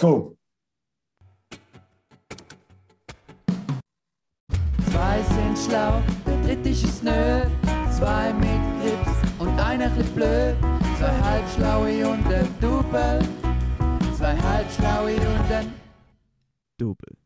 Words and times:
go. 0.00 0.36
Zwei 4.90 5.22
sind 5.22 5.58
schlau, 5.58 6.02
der 6.26 6.42
dritte 6.42 6.68
ist 6.70 6.84
es 6.84 7.02
nö. 7.02 7.42
Zwei 7.96 8.32
mit 8.34 8.60
Grips 8.80 9.12
und 9.38 9.58
einer 9.58 9.90
chli 9.94 10.04
blöd. 10.14 10.56
Zwei 10.98 11.20
halbschlaue 11.22 12.08
und 12.08 12.26
ein 12.26 12.48
Double. 12.60 13.20
Zwei 14.16 14.36
halbschlaue 14.36 15.16
und 15.16 15.52
ein 15.52 15.72
Double. 16.78 17.16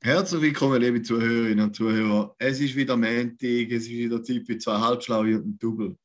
Herzlich 0.00 0.40
willkommen, 0.40 0.80
liebe 0.80 1.02
Zuhörerinnen 1.02 1.64
und 1.64 1.74
Zuhörer. 1.74 2.34
Es 2.38 2.60
ist 2.60 2.76
wieder 2.76 2.96
Montag, 2.96 3.70
es 3.70 3.84
ist 3.84 3.90
wieder 3.90 4.22
Zeit 4.22 4.46
für 4.46 4.56
zwei 4.56 4.78
Halbschlaue 4.78 5.36
und 5.36 5.46
ein 5.46 5.58
Double. 5.58 5.96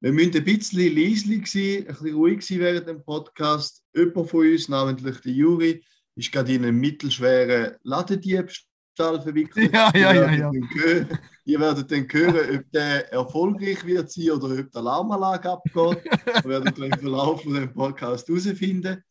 Wir 0.00 0.12
müssen 0.12 0.36
ein 0.36 0.44
bisschen 0.44 0.94
leislich 0.96 1.46
sein, 1.50 1.78
ein 1.80 1.86
bisschen 1.86 2.14
ruhig 2.14 2.42
sein 2.46 2.60
während 2.60 2.86
dem 2.88 3.02
Podcast. 3.02 3.82
Jemand 3.94 4.30
von 4.30 4.46
uns, 4.46 4.68
namentlich 4.68 5.20
der 5.20 5.32
Juri, 5.32 5.84
ist 6.14 6.30
gerade 6.32 6.52
in 6.52 6.64
einen 6.64 6.78
mittelschweren 6.78 7.76
Ladendiebstahl 7.82 9.20
verwickelt. 9.22 9.72
Ja, 9.74 9.90
ja, 9.94 10.12
Ihr 10.12 10.20
ja, 10.20 10.30
werdet 10.30 10.38
ja. 10.38 10.82
hören- 10.82 11.18
Ihr 11.44 11.60
werdet 11.60 11.90
dann 11.90 12.06
hören, 12.10 12.58
ob 12.58 12.70
der 12.72 13.12
erfolgreich 13.12 13.84
wird 13.86 14.10
sein 14.12 14.30
oder 14.32 14.60
ob 14.60 14.70
die 14.70 14.76
Alarmanlage 14.76 15.50
abgeht. 15.50 16.04
Wir 16.44 16.44
werden 16.44 16.72
dann 16.76 16.92
im 16.92 16.98
Verlauf 16.98 17.42
von 17.42 17.54
dem 17.54 17.72
Podcast 17.72 18.28
herausfinden. 18.28 19.02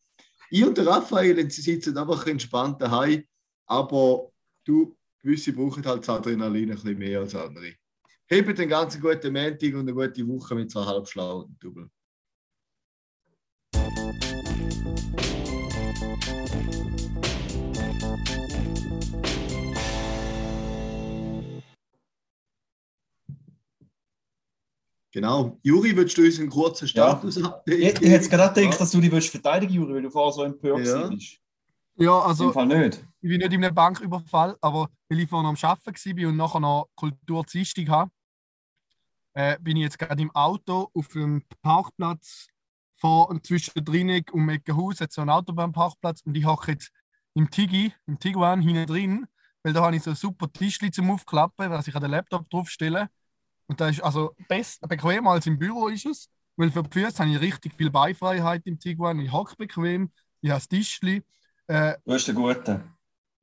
Ich 0.50 0.64
und 0.64 0.78
der 0.78 0.86
Raphael 0.86 1.50
sie 1.50 1.60
sitzen 1.62 1.98
einfach 1.98 2.26
entspannt 2.26 2.80
daheim, 2.80 3.24
aber 3.66 4.30
du, 4.64 4.96
gewisse 5.22 5.52
brauchen 5.52 5.84
halt 5.84 6.00
das 6.02 6.08
Adrenalin 6.08 6.70
ein 6.70 6.76
bisschen 6.76 6.96
mehr 6.98 7.20
als 7.20 7.34
andere. 7.34 7.72
Hebt 8.30 8.58
den 8.58 8.68
ganzen 8.68 9.00
guten 9.00 9.32
Montag 9.32 9.72
und 9.72 9.88
eine 9.88 9.94
gute 9.94 10.28
Woche 10.28 10.54
mit 10.54 10.70
zwei 10.70 10.84
halbschlauen 10.84 11.56
Double. 11.60 11.88
Genau. 25.10 25.58
Juri, 25.62 25.96
würdest 25.96 26.18
du 26.18 26.22
uns 26.22 26.38
einen 26.38 26.50
kurzen 26.50 26.86
Status 26.86 27.38
Ich, 27.38 27.44
update 27.44 27.78
ich 27.78 27.86
hätte 27.86 28.04
jetzt 28.04 28.30
gerade 28.30 28.60
gedacht, 28.60 28.78
dass 28.78 28.90
du 28.90 29.00
dich 29.00 29.10
willst 29.10 29.30
verteidigen 29.30 29.72
Juri, 29.72 29.94
weil 29.94 30.02
du 30.02 30.10
vorher 30.10 30.32
so 30.32 30.42
empört 30.42 30.86
Ja. 30.86 31.08
bist. 31.08 31.40
Ja, 31.96 32.20
Im 32.20 32.26
also 32.28 32.52
Fall 32.52 32.66
nicht. 32.66 33.04
ich 33.22 33.28
bin 33.28 33.38
nicht 33.38 33.52
in 33.52 33.64
einem 33.64 33.74
Banküberfall, 33.74 34.56
aber 34.60 34.90
weil 35.08 35.20
ich 35.20 35.28
vorhin 35.28 35.48
am 35.48 35.56
Arbeiten 35.60 36.16
war 36.22 36.28
und 36.28 36.36
nachher 36.36 36.60
noch 36.60 36.88
Kulturzistung 36.94 37.88
habe, 37.88 38.10
äh, 39.38 39.56
bin 39.60 39.76
ich 39.76 39.84
jetzt 39.84 39.98
gerade 40.00 40.20
im 40.20 40.32
Auto 40.34 40.90
auf 40.94 41.08
dem 41.08 41.44
Parkplatz 41.62 42.48
vor 42.96 43.28
und 43.30 43.46
zwischen 43.46 43.84
Drinig 43.84 44.32
und 44.32 44.44
Meckenhaus 44.46 45.00
hat 45.00 45.12
so 45.12 45.20
einen 45.20 45.30
Autobahnparkplatz 45.30 46.22
und 46.22 46.36
ich 46.36 46.44
hocke 46.44 46.72
jetzt 46.72 46.90
im 47.34 47.48
Tigi, 47.48 47.94
im 48.06 48.18
Tiguan 48.18 48.60
hinten 48.60 48.86
drin, 48.86 49.26
weil 49.62 49.72
da 49.72 49.82
habe 49.84 49.94
ich 49.94 50.02
so 50.02 50.10
ein 50.10 50.16
super 50.16 50.52
Tischli 50.52 50.90
zum 50.90 51.10
Aufklappen, 51.12 51.70
was 51.70 51.86
ich 51.86 51.94
an 51.94 52.02
den 52.02 52.10
Laptop 52.10 52.50
draufstelle. 52.50 53.08
Und 53.68 53.80
da 53.80 53.88
ist 53.88 54.00
also 54.02 54.34
best, 54.48 54.80
bequemer 54.88 55.30
als 55.32 55.46
im 55.46 55.58
Büro 55.58 55.88
ist 55.88 56.06
es, 56.06 56.28
weil 56.56 56.72
für 56.72 56.82
die 56.82 56.90
Füße 57.00 57.18
habe 57.20 57.30
ich 57.30 57.40
richtig 57.40 57.74
viel 57.74 57.90
Beifreiheit 57.90 58.66
im 58.66 58.80
Tiguan. 58.80 59.20
Ich 59.20 59.30
hocke 59.32 59.54
bequem, 59.56 60.10
ich 60.40 60.50
habe 60.50 60.58
das 60.58 60.68
Tischli. 60.68 61.22
Äh, 61.68 61.94
Du 62.04 62.12
hast 62.14 62.26
den 62.26 62.34
Guten. 62.34 62.82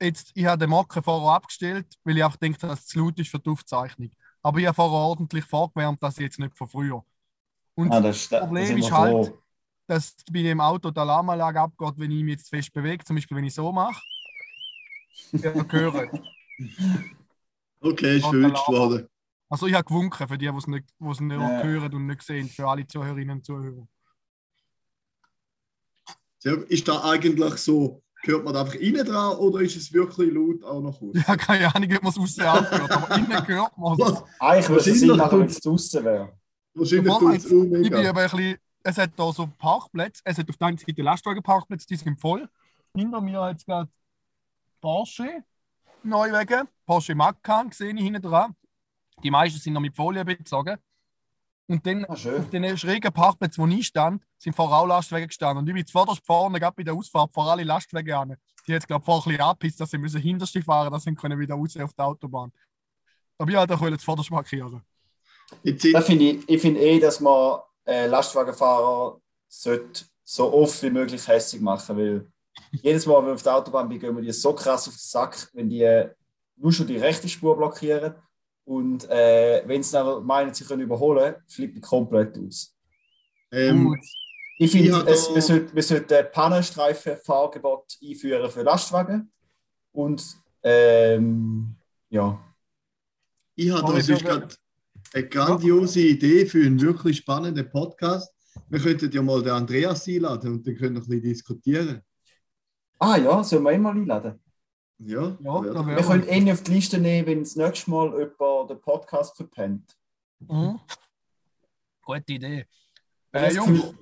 jetzt, 0.01 0.31
ich 0.35 0.45
habe 0.45 0.57
den 0.59 0.69
Macken 0.69 1.03
vorher 1.03 1.31
abgestellt, 1.35 1.87
weil 2.03 2.17
ich 2.17 2.23
auch 2.23 2.35
denke, 2.35 2.59
dass 2.59 2.81
es 2.81 2.87
zu 2.87 2.99
laut 2.99 3.19
ist 3.19 3.29
für 3.31 3.39
die 3.39 3.49
Aufzeichnung. 3.49 4.11
Aber 4.45 4.59
ich 4.59 4.67
habe 4.67 4.75
vorher 4.75 4.99
ordentlich 4.99 5.43
vorgewärmt, 5.43 6.03
dass 6.03 6.19
ich 6.19 6.23
jetzt 6.25 6.37
nicht 6.37 6.55
von 6.55 6.67
früher. 6.67 7.03
Und 7.73 7.91
Ah, 7.91 7.99
das, 7.99 8.29
das, 8.29 8.41
Problem 8.41 8.61
da 8.63 8.67
sind 8.67 8.77
ist 8.77 8.91
halt- 8.91 9.11
froh. 9.27 9.37
dass 9.87 10.15
bei 10.31 10.43
dem 10.43 10.61
Auto 10.61 10.91
die 10.91 10.99
Alarmanlage 10.99 11.59
abgeht, 11.59 11.93
wenn 11.97 12.11
ich 12.11 12.23
mich 12.23 12.33
jetzt 12.33 12.49
fest 12.49 12.71
bewege, 12.71 13.03
zum 13.03 13.15
Beispiel 13.15 13.37
wenn 13.37 13.43
ich 13.45 13.55
so 13.55 13.71
mache. 13.71 13.99
Ja, 15.31 15.51
hören. 15.71 16.09
Okay, 17.81 18.17
ist 18.17 18.23
verwünscht 18.25 18.67
worden. 18.67 19.07
Also 19.49 19.67
ich 19.67 19.73
habe 19.75 19.83
gewunken 19.83 20.27
für 20.27 20.37
die, 20.37 20.49
die 20.49 20.57
es 20.57 20.65
nicht, 20.67 20.85
die 20.99 21.07
es 21.07 21.19
nicht 21.19 21.39
Ja. 21.39 21.61
hören 21.63 21.93
und 21.93 22.05
nicht 22.07 22.21
sehen, 22.23 22.47
für 22.49 22.67
alle 22.67 22.85
Zuhörerinnen 22.87 23.37
und 23.37 23.45
Zuhörer. 23.45 23.87
Ist 26.69 26.87
da 26.87 27.03
eigentlich 27.03 27.55
so, 27.57 28.01
hört 28.27 28.43
man 28.43 28.53
da 28.53 28.61
einfach 28.61 28.75
innen 28.75 29.05
dran 29.05 29.37
oder 29.37 29.61
ist 29.61 29.75
es 29.75 29.91
wirklich 29.93 30.33
laut 30.33 30.63
auch 30.63 30.81
noch 30.81 31.01
aus? 31.01 31.09
Ich 31.13 31.27
habe 31.27 31.37
keine 31.37 31.73
Ahnung, 31.73 31.91
ob 31.95 32.03
man 32.03 32.11
es 32.11 32.17
außen 32.19 32.43
anhört, 32.43 32.91
aber 32.91 33.15
innen 33.17 33.47
hört 33.47 33.77
man 33.77 33.93
es. 33.93 33.99
Was? 33.99 34.23
Eigentlich 34.39 34.69
würde 34.69 34.89
es 34.91 35.17
machen, 35.17 35.39
wenn 35.39 35.47
es 35.47 35.59
draußen 35.59 36.03
wäre. 36.03 36.33
Wahrscheinlich 36.73 37.13
tut 37.17 37.35
es 37.35 37.45
auch 37.45 37.51
Ich 37.51 37.69
bin 37.69 37.81
mega. 37.81 38.09
aber 38.09 38.21
ein 38.21 38.29
bisschen, 38.29 38.57
es 38.83 38.97
hat 38.97 39.11
da 39.15 39.31
so 39.31 39.47
Parkplätze, 39.57 40.21
es 40.25 40.37
hat 40.37 40.49
auf 40.49 40.57
der 40.57 40.67
einen 40.67 40.77
Seite 40.77 41.01
Lastwagenparkplätze, 41.01 41.87
die 41.87 41.95
sind 41.95 42.19
voll. 42.19 42.47
Hinter 42.95 43.21
mir 43.21 43.41
hat 43.41 43.57
es 43.57 43.65
gerade 43.65 43.89
Porsche, 44.81 45.43
Neuwagen, 46.03 46.67
Porsche 46.85 47.15
Macan, 47.15 47.71
sehe 47.71 47.93
ich 47.93 48.01
hinten 48.01 48.21
dran. 48.21 48.55
Die 49.23 49.31
meisten 49.31 49.59
sind 49.59 49.73
noch 49.73 49.81
mit 49.81 49.95
Folie 49.95 50.23
bezogen. 50.25 50.77
Und 51.67 51.85
dann 51.85 52.05
Ah, 52.05 52.13
auf 52.13 52.49
den 52.51 52.77
schrägen 52.77 53.11
Parkplätzen, 53.11 53.63
wo 53.63 53.67
ich 53.67 53.87
stand, 53.87 54.21
sind 54.37 54.55
vorher 54.55 54.77
auch 54.77 54.85
Lastwagen 54.85 55.27
gestanden. 55.27 55.59
Und 55.63 55.67
ich 55.67 55.73
bin 55.73 55.85
zuvorderst 55.85 56.23
vorne, 56.25 56.59
gerade 56.59 56.75
bei 56.75 56.83
der 56.83 56.93
Ausfahrt, 56.93 57.33
vor 57.33 57.49
alle 57.51 57.63
Lastwagen 57.63 58.13
an. 58.13 58.35
Die 58.67 58.71
jetzt, 58.71 58.87
glaube 58.87 59.01
ich, 59.01 59.05
vorher 59.05 59.25
ein 59.25 59.31
bisschen 59.31 59.41
angepisst, 59.41 59.81
dass 59.81 59.89
sie 59.91 59.97
müssen 59.97 60.21
hinterste 60.21 60.61
fahren, 60.61 60.91
dass 60.91 61.03
sie 61.03 61.15
können 61.15 61.39
wieder 61.39 61.55
raus 61.55 61.75
auf 61.77 61.93
die 61.93 62.01
Autobahn. 62.01 62.51
Aber 63.37 63.49
ich 63.49 63.57
wollte 63.57 63.79
halt 63.79 63.99
zuvorderst 63.99 64.29
markieren. 64.31 64.81
Jetzt 65.63 65.81
sind- 65.81 65.93
Da 65.93 66.01
finde 66.01 66.25
ich, 66.25 66.49
ich 66.49 66.61
finde 66.61 66.79
eh, 66.81 66.99
dass 66.99 67.19
man 67.19 67.59
äh, 67.85 68.05
Lastwagenfahrer 68.07 69.19
sollte 69.47 70.05
so 70.23 70.53
oft 70.53 70.81
wie 70.83 70.89
möglich 70.89 71.27
hässlich 71.27 71.61
machen, 71.61 71.97
weil 71.97 72.27
jedes 72.71 73.05
Mal, 73.05 73.17
wenn 73.19 73.27
wir 73.27 73.33
auf 73.33 73.43
der 73.43 73.55
Autobahn 73.55 73.89
bin, 73.89 73.99
gehen 73.99 74.15
wir 74.15 74.23
die 74.23 74.31
so 74.31 74.53
krass 74.53 74.87
auf 74.87 74.93
den 74.95 74.99
Sack, 74.99 75.49
wenn 75.53 75.69
die 75.69 75.81
äh, 75.81 76.09
nur 76.57 76.71
schon 76.71 76.87
die 76.87 76.97
rechte 76.97 77.27
Spur 77.27 77.55
blockieren 77.57 78.15
und 78.65 79.09
äh, 79.09 79.63
wenn 79.65 79.83
sie 79.83 79.93
dann 79.93 80.25
meinen, 80.25 80.53
sie 80.53 80.65
können 80.65 80.81
überholen, 80.81 81.35
flippen 81.47 81.75
die 81.75 81.81
komplett 81.81 82.37
aus. 82.37 82.75
ähm, 83.51 83.85
Gut. 83.85 83.99
Ich 84.57 84.71
finde, 84.71 85.05
es, 85.07 85.33
wir 85.33 85.41
sollten 85.41 85.75
wir 85.75 85.83
sollte 85.83 86.17
ein 86.17 86.31
Pannenstreifen-Fahrgebot 86.31 87.97
einführen 88.01 88.49
für 88.49 88.63
Lastwagen 88.63 89.31
und 89.91 90.23
ähm, 90.63 91.75
ja, 92.09 92.39
ich 93.55 93.71
habe 93.71 93.93
da 93.93 94.01
sonst 94.01 94.23
gerade 94.23 94.55
eine 95.13 95.27
grandiose 95.27 96.01
Idee 96.01 96.45
für 96.45 96.65
einen 96.65 96.79
wirklich 96.79 97.17
spannenden 97.17 97.69
Podcast. 97.69 98.33
Wir 98.69 98.79
könnten 98.79 99.11
ja 99.11 99.21
mal 99.21 99.43
den 99.43 99.51
Andreas 99.51 100.07
einladen 100.07 100.53
und 100.53 100.67
dann 100.67 100.75
können 100.75 100.95
wir 100.95 101.01
ein 101.01 101.07
bisschen 101.07 101.21
diskutieren. 101.21 102.01
ah 102.99 103.17
ja, 103.17 103.43
sollen 103.43 103.63
wir 103.63 103.73
ihn 103.73 103.81
mal 103.81 103.91
einladen? 103.91 104.39
Ja, 104.97 105.37
Ja, 105.39 105.61
da 105.61 105.85
Wir 105.85 105.97
können 106.03 106.27
ihn 106.27 106.51
auf 106.51 106.63
die 106.63 106.71
Liste 106.71 106.97
nehmen, 106.99 107.27
wenn 107.27 107.39
das 107.43 107.55
nächste 107.55 107.91
Mal 107.91 108.11
jemand 108.17 108.69
den 108.69 108.79
Podcast 108.81 109.35
verpennt. 109.35 109.97
Mhm. 110.39 110.79
Gute 112.01 112.33
Idee. 112.33 112.65
Ja, 113.33 113.41
Äh, 113.41 113.53
Jungs, 113.53 113.93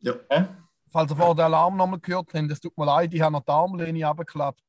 ja. 0.00 0.14
Hä? 0.28 0.44
falls 0.90 1.10
ihr 1.12 1.16
vorher 1.16 1.34
den 1.34 1.44
Alarm 1.44 1.76
nochmal 1.76 2.00
gehört 2.00 2.32
habt, 2.34 2.50
es 2.50 2.60
tut 2.60 2.76
mir 2.76 2.84
leid, 2.86 3.12
ich 3.14 3.20
habe 3.20 3.32
noch 3.32 3.42
die 3.44 3.50
Armlehne 3.52 4.06
abgeklappt, 4.06 4.62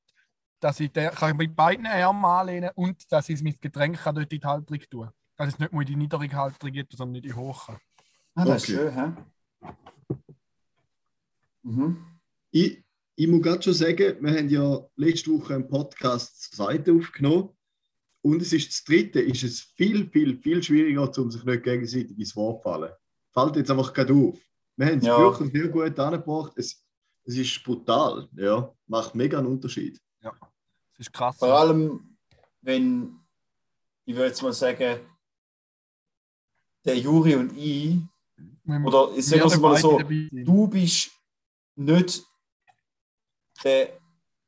dass 0.59 0.79
ich 0.79 0.91
den, 0.91 1.09
kann 1.11 1.35
mit 1.37 1.55
beiden 1.55 1.85
Armen 1.87 2.23
anlehnen 2.25 2.71
und 2.75 3.11
dass 3.11 3.27
ich 3.29 3.35
es 3.35 3.41
mit 3.41 3.61
Getränk 3.61 3.97
kann 3.97 4.15
dort 4.15 4.31
in 4.31 4.39
die 4.39 4.45
Halterung 4.45 4.81
tun 4.89 5.03
kann. 5.05 5.13
Dass 5.37 5.47
ich 5.49 5.53
es 5.55 5.59
nicht 5.59 5.71
mal 5.73 5.81
in 5.81 5.87
die 5.87 5.95
niedrige 5.95 6.35
Halterung 6.35 6.73
geht, 6.73 6.91
sondern 6.91 7.15
in 7.15 7.21
die 7.21 7.33
hohe. 7.33 7.53
Ah, 8.35 8.45
das 8.45 8.47
Okay. 8.47 8.55
ist 8.55 8.65
schön, 8.65 8.93
hä? 8.95 9.13
Mhm. 11.63 12.05
Ich, 12.51 12.83
ich 13.19 13.27
muss 13.27 13.41
gerade 13.41 13.61
schon 13.61 13.73
sagen, 13.73 14.15
wir 14.21 14.31
haben 14.31 14.47
ja 14.47 14.79
letzte 14.95 15.29
Woche 15.31 15.55
einen 15.55 15.67
Podcast 15.67 16.53
zur 16.53 16.65
Seite 16.67 16.93
aufgenommen. 16.93 17.49
Und 18.21 18.41
es 18.41 18.53
ist 18.53 18.69
das 18.69 18.83
dritte, 18.85 19.19
ist 19.19 19.43
es 19.43 19.59
viel, 19.59 20.09
viel, 20.09 20.37
viel 20.37 20.63
schwieriger, 20.63 21.11
um 21.17 21.29
sich 21.29 21.43
nicht 21.43 21.63
gegenseitig 21.63 22.17
ins 22.17 22.33
Wort 22.37 22.63
zu 22.63 22.69
fallen. 22.69 22.93
Fällt 23.33 23.57
jetzt 23.57 23.71
einfach 23.71 23.93
gerade 23.93 24.13
auf. 24.13 24.39
Wir 24.77 24.85
haben 24.85 24.99
es 24.99 25.05
Ja. 25.05 25.19
wirklich 25.19 25.51
sehr 25.51 25.67
gut 25.67 25.99
angebracht. 25.99 26.53
Es, 26.55 26.81
es 27.25 27.35
ist 27.35 27.61
brutal, 27.61 28.29
ja. 28.37 28.73
Macht 28.87 29.13
mega 29.15 29.37
einen 29.37 29.47
Unterschied. 29.47 29.99
Das 30.21 30.33
ist 30.99 31.11
krass. 31.11 31.37
Vor 31.37 31.53
allem, 31.59 32.17
wenn, 32.61 33.19
ich 34.05 34.15
würde 34.15 34.27
jetzt 34.29 34.41
mal 34.41 34.53
sagen, 34.53 35.01
der 36.85 36.97
Juri 36.97 37.35
und 37.35 37.51
ich, 37.57 37.97
oder 38.85 39.11
ich 39.13 39.25
sage 39.25 39.43
es 39.43 39.59
mal 39.59 39.75
so, 39.75 39.99
du 39.99 40.67
bist 40.69 41.11
nicht 41.75 42.28
der 43.63 43.97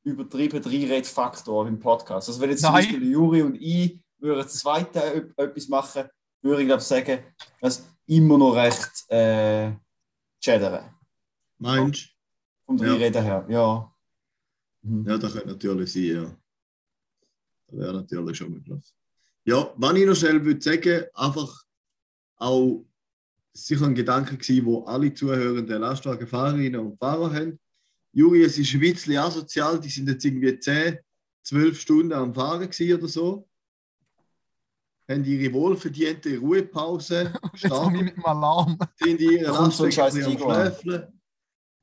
übertrieben 0.04 0.64
Reinredfaktor 0.64 1.68
im 1.68 1.80
Podcast. 1.80 2.28
Also 2.30 2.42
wenn 2.42 2.50
jetzt 2.50 2.62
zum. 2.62 2.74
Beispiel 2.74 3.12
Juri 3.12 3.42
und 3.44 3.56
ich 3.56 4.00
würden 4.20 4.44
das 4.44 4.58
zweite 4.58 5.00
ep- 5.14 5.34
etwas 5.38 5.68
machen, 5.68 6.04
würde 6.42 6.62
ich 6.62 6.68
glaube 6.68 6.82
sagen, 6.82 7.20
dass 7.60 7.88
immer 8.08 8.38
noch 8.38 8.56
recht 8.56 9.10
äh, 9.10 9.74
chattern. 10.42 10.94
Meinst 11.60 12.10
Vom 12.66 12.78
Ja. 12.78 12.92
Reinreden 12.94 13.24
her, 13.24 13.46
ja. 13.48 13.92
Mhm. 14.82 15.04
du? 15.06 15.12
Ja, 15.12 15.18
das 15.18 15.34
könnte 15.34 15.50
natürlich 15.50 15.94
sein, 15.94 16.04
ja. 16.04 16.36
Das 17.68 17.80
wäre 17.80 17.94
natürlich 17.94 18.38
schon 18.38 18.52
möglich. 18.52 18.84
Ja, 19.46 19.72
was 19.76 19.96
ich 19.96 20.06
noch 20.06 20.16
schnell 20.16 20.44
würde 20.44 20.62
sagen, 20.62 21.06
einfach 21.14 21.64
auch 22.38 22.86
sicher 23.54 23.86
ein 23.86 23.96
Gedanke 23.96 24.38
gewesen, 24.38 24.66
wo 24.66 24.84
alle 24.86 25.14
zuhörenden 25.14 25.82
Lastwagenfahrerinnen 25.82 26.80
und 26.80 26.98
Fahrer 26.98 27.34
haben. 27.34 27.60
Juri, 28.14 28.44
es 28.44 28.58
ist 28.58 28.74
ein 28.74 28.80
bisschen 28.82 29.18
asozial, 29.18 29.80
die 29.80 29.90
sind 29.90 30.08
jetzt 30.10 30.26
irgendwie 30.26 30.60
10, 30.60 30.98
12 31.44 31.80
Stunden 31.80 32.14
am 32.14 32.34
Fahren 32.34 32.68
oder 32.68 33.08
so. 33.08 33.48
Haben 35.10 35.24
ihre 35.26 35.54
wohlverdiente 35.54 36.38
Ruhepause, 36.38 37.34
Jetzt 37.54 37.70
komme 37.70 37.98
ich 37.98 38.04
mit 38.04 38.16
dem 38.18 38.26
Alarm. 38.26 38.78
sind 38.96 39.20
ein 39.22 40.12
bisschen 40.14 40.42
am. 40.42 40.56
Schläfeln. 40.56 41.22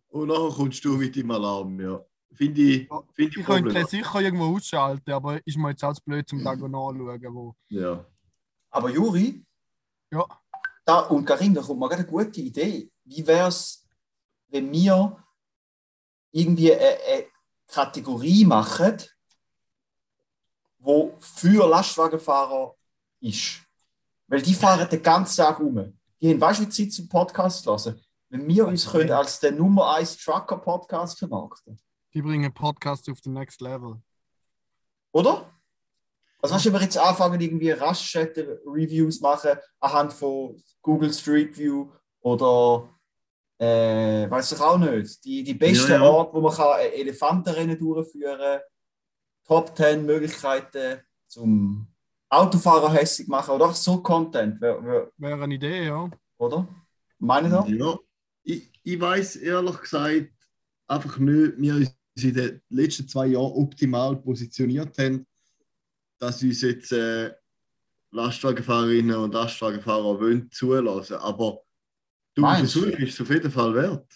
Und 0.09 0.29
nachher 0.29 0.55
kommst 0.55 0.85
du 0.85 0.97
mit 0.97 1.15
dem 1.17 1.31
Alarm, 1.31 1.81
ja. 1.81 2.01
Finde 2.33 2.61
ich, 2.61 2.89
find 3.15 3.33
ich 3.33 3.37
Ich 3.39 3.47
könnte 3.47 3.73
den 3.73 3.87
sicher 3.87 4.21
irgendwo 4.21 4.55
ausschalten, 4.57 5.11
aber 5.11 5.45
ist 5.47 5.57
mir 5.57 5.71
jetzt 5.71 5.85
als 5.85 6.01
blöd 6.01 6.29
zum 6.29 6.43
Tag 6.43 6.61
nachschauen. 6.61 7.35
Wo. 7.35 7.55
Ja. 7.69 8.07
Aber 8.71 8.91
Juri, 8.91 9.45
Ja, 10.13 10.25
da 10.85 11.01
und 11.01 11.25
Karin, 11.25 11.55
da 11.55 11.63
kommt 11.63 11.81
mir 11.81 11.89
gerade 11.89 12.03
eine 12.03 12.11
gute 12.11 12.41
Idee. 12.41 12.91
Wie 13.05 13.27
wäre 13.27 13.49
es, 13.49 13.87
wenn 14.49 14.71
wir 14.73 15.17
irgendwie 16.33 16.73
eine, 16.73 16.99
eine 17.07 17.27
Kategorie 17.67 18.45
machen, 18.45 18.97
wo 20.79 21.15
für 21.19 21.69
Lastwagenfahrer 21.69 22.75
ist? 23.21 23.61
Weil 24.27 24.43
die 24.43 24.55
fahren 24.55 24.89
den 24.89 25.03
ganzen 25.03 25.37
Tag 25.37 25.59
rum. 25.59 25.99
Die 26.21 26.31
haben 26.31 26.41
weißt 26.41 26.61
du, 26.61 26.65
wie 26.65 26.69
Zeit 26.69 26.93
zum 26.93 27.09
Podcast 27.09 27.63
zu 27.63 27.71
hören. 27.71 28.01
Wenn 28.31 28.47
wir 28.47 28.67
uns 28.67 28.91
können 28.91 29.11
als 29.11 29.41
der 29.41 29.53
Nummer 29.53 29.95
1 29.95 30.19
Trucker-Podcast 30.19 31.19
vermarkten, 31.19 31.81
die 32.13 32.23
bringen 32.23 32.53
Podcasts 32.53 33.09
auf 33.09 33.19
the 33.23 33.31
next 33.31 33.61
level. 33.61 34.03
oder? 35.13 35.51
Also, 36.41 36.55
weißt 36.55 36.67
du, 36.67 36.73
wenn 36.73 36.81
wir 36.81 36.85
jetzt 36.85 36.99
anfangen, 36.99 37.41
irgendwie 37.41 37.71
Raststätten-Reviews 37.71 39.21
machen 39.21 39.59
anhand 39.81 40.13
von 40.13 40.63
Google 40.83 41.13
Street 41.13 41.57
View 41.57 41.91
oder 42.21 42.89
äh, 43.58 44.31
weiß 44.31 44.52
ich 44.52 44.60
auch 44.60 44.78
nicht, 44.78 45.25
die, 45.25 45.43
die 45.43 45.55
besten 45.55 45.90
Ja, 45.93 45.96
ja. 45.99 46.02
Orte, 46.10 46.34
wo 46.34 46.40
man 46.40 46.55
kann 46.55 46.78
ein 46.78 46.93
Elefantenrennen 46.93 47.78
durchführen 47.78 48.38
kann, 48.38 48.60
Top 49.46 49.76
10 49.76 50.05
Möglichkeiten 50.05 51.00
zum 51.26 51.87
Autofahrer 52.28 52.93
hässlich 52.93 53.26
machen 53.28 53.55
oder 53.55 53.66
auch 53.66 53.75
so 53.75 54.02
Content, 54.02 54.60
wär- 54.60 54.84
wär- 54.84 55.10
Wäre 55.16 55.43
eine 55.44 55.55
Idee, 55.55 55.87
ja. 55.87 56.08
oder? 56.37 56.69
Meine 57.19 57.49
da? 57.49 57.66
Ja, 57.66 57.96
ich, 58.44 58.70
ich 58.82 59.00
weiß 59.00 59.37
ehrlich 59.37 59.81
gesagt 59.81 60.28
einfach 60.87 61.19
nicht, 61.19 61.56
wie 61.56 61.62
wir 61.62 61.75
uns 61.76 61.94
in 62.22 62.34
den 62.34 62.62
letzten 62.69 63.08
zwei 63.08 63.28
Jahren 63.28 63.52
optimal 63.52 64.16
positioniert 64.16 64.96
haben, 64.99 65.26
dass 66.19 66.43
uns 66.43 66.60
jetzt 66.62 66.93
äh, 66.93 67.32
Lastwagenfahrerinnen 68.10 69.16
und 69.16 69.34
Lastwagenfahrer 69.34 70.20
wollen 70.20 70.50
zulassen. 70.50 71.16
Aber 71.16 71.62
du 72.38 72.43
Meinst 72.43 72.75
du? 72.75 72.81
Versuch 72.82 72.99
ist 72.99 73.14
es 73.14 73.20
auf 73.20 73.31
jeden 73.31 73.50
Fall 73.50 73.75
wert. 73.75 74.06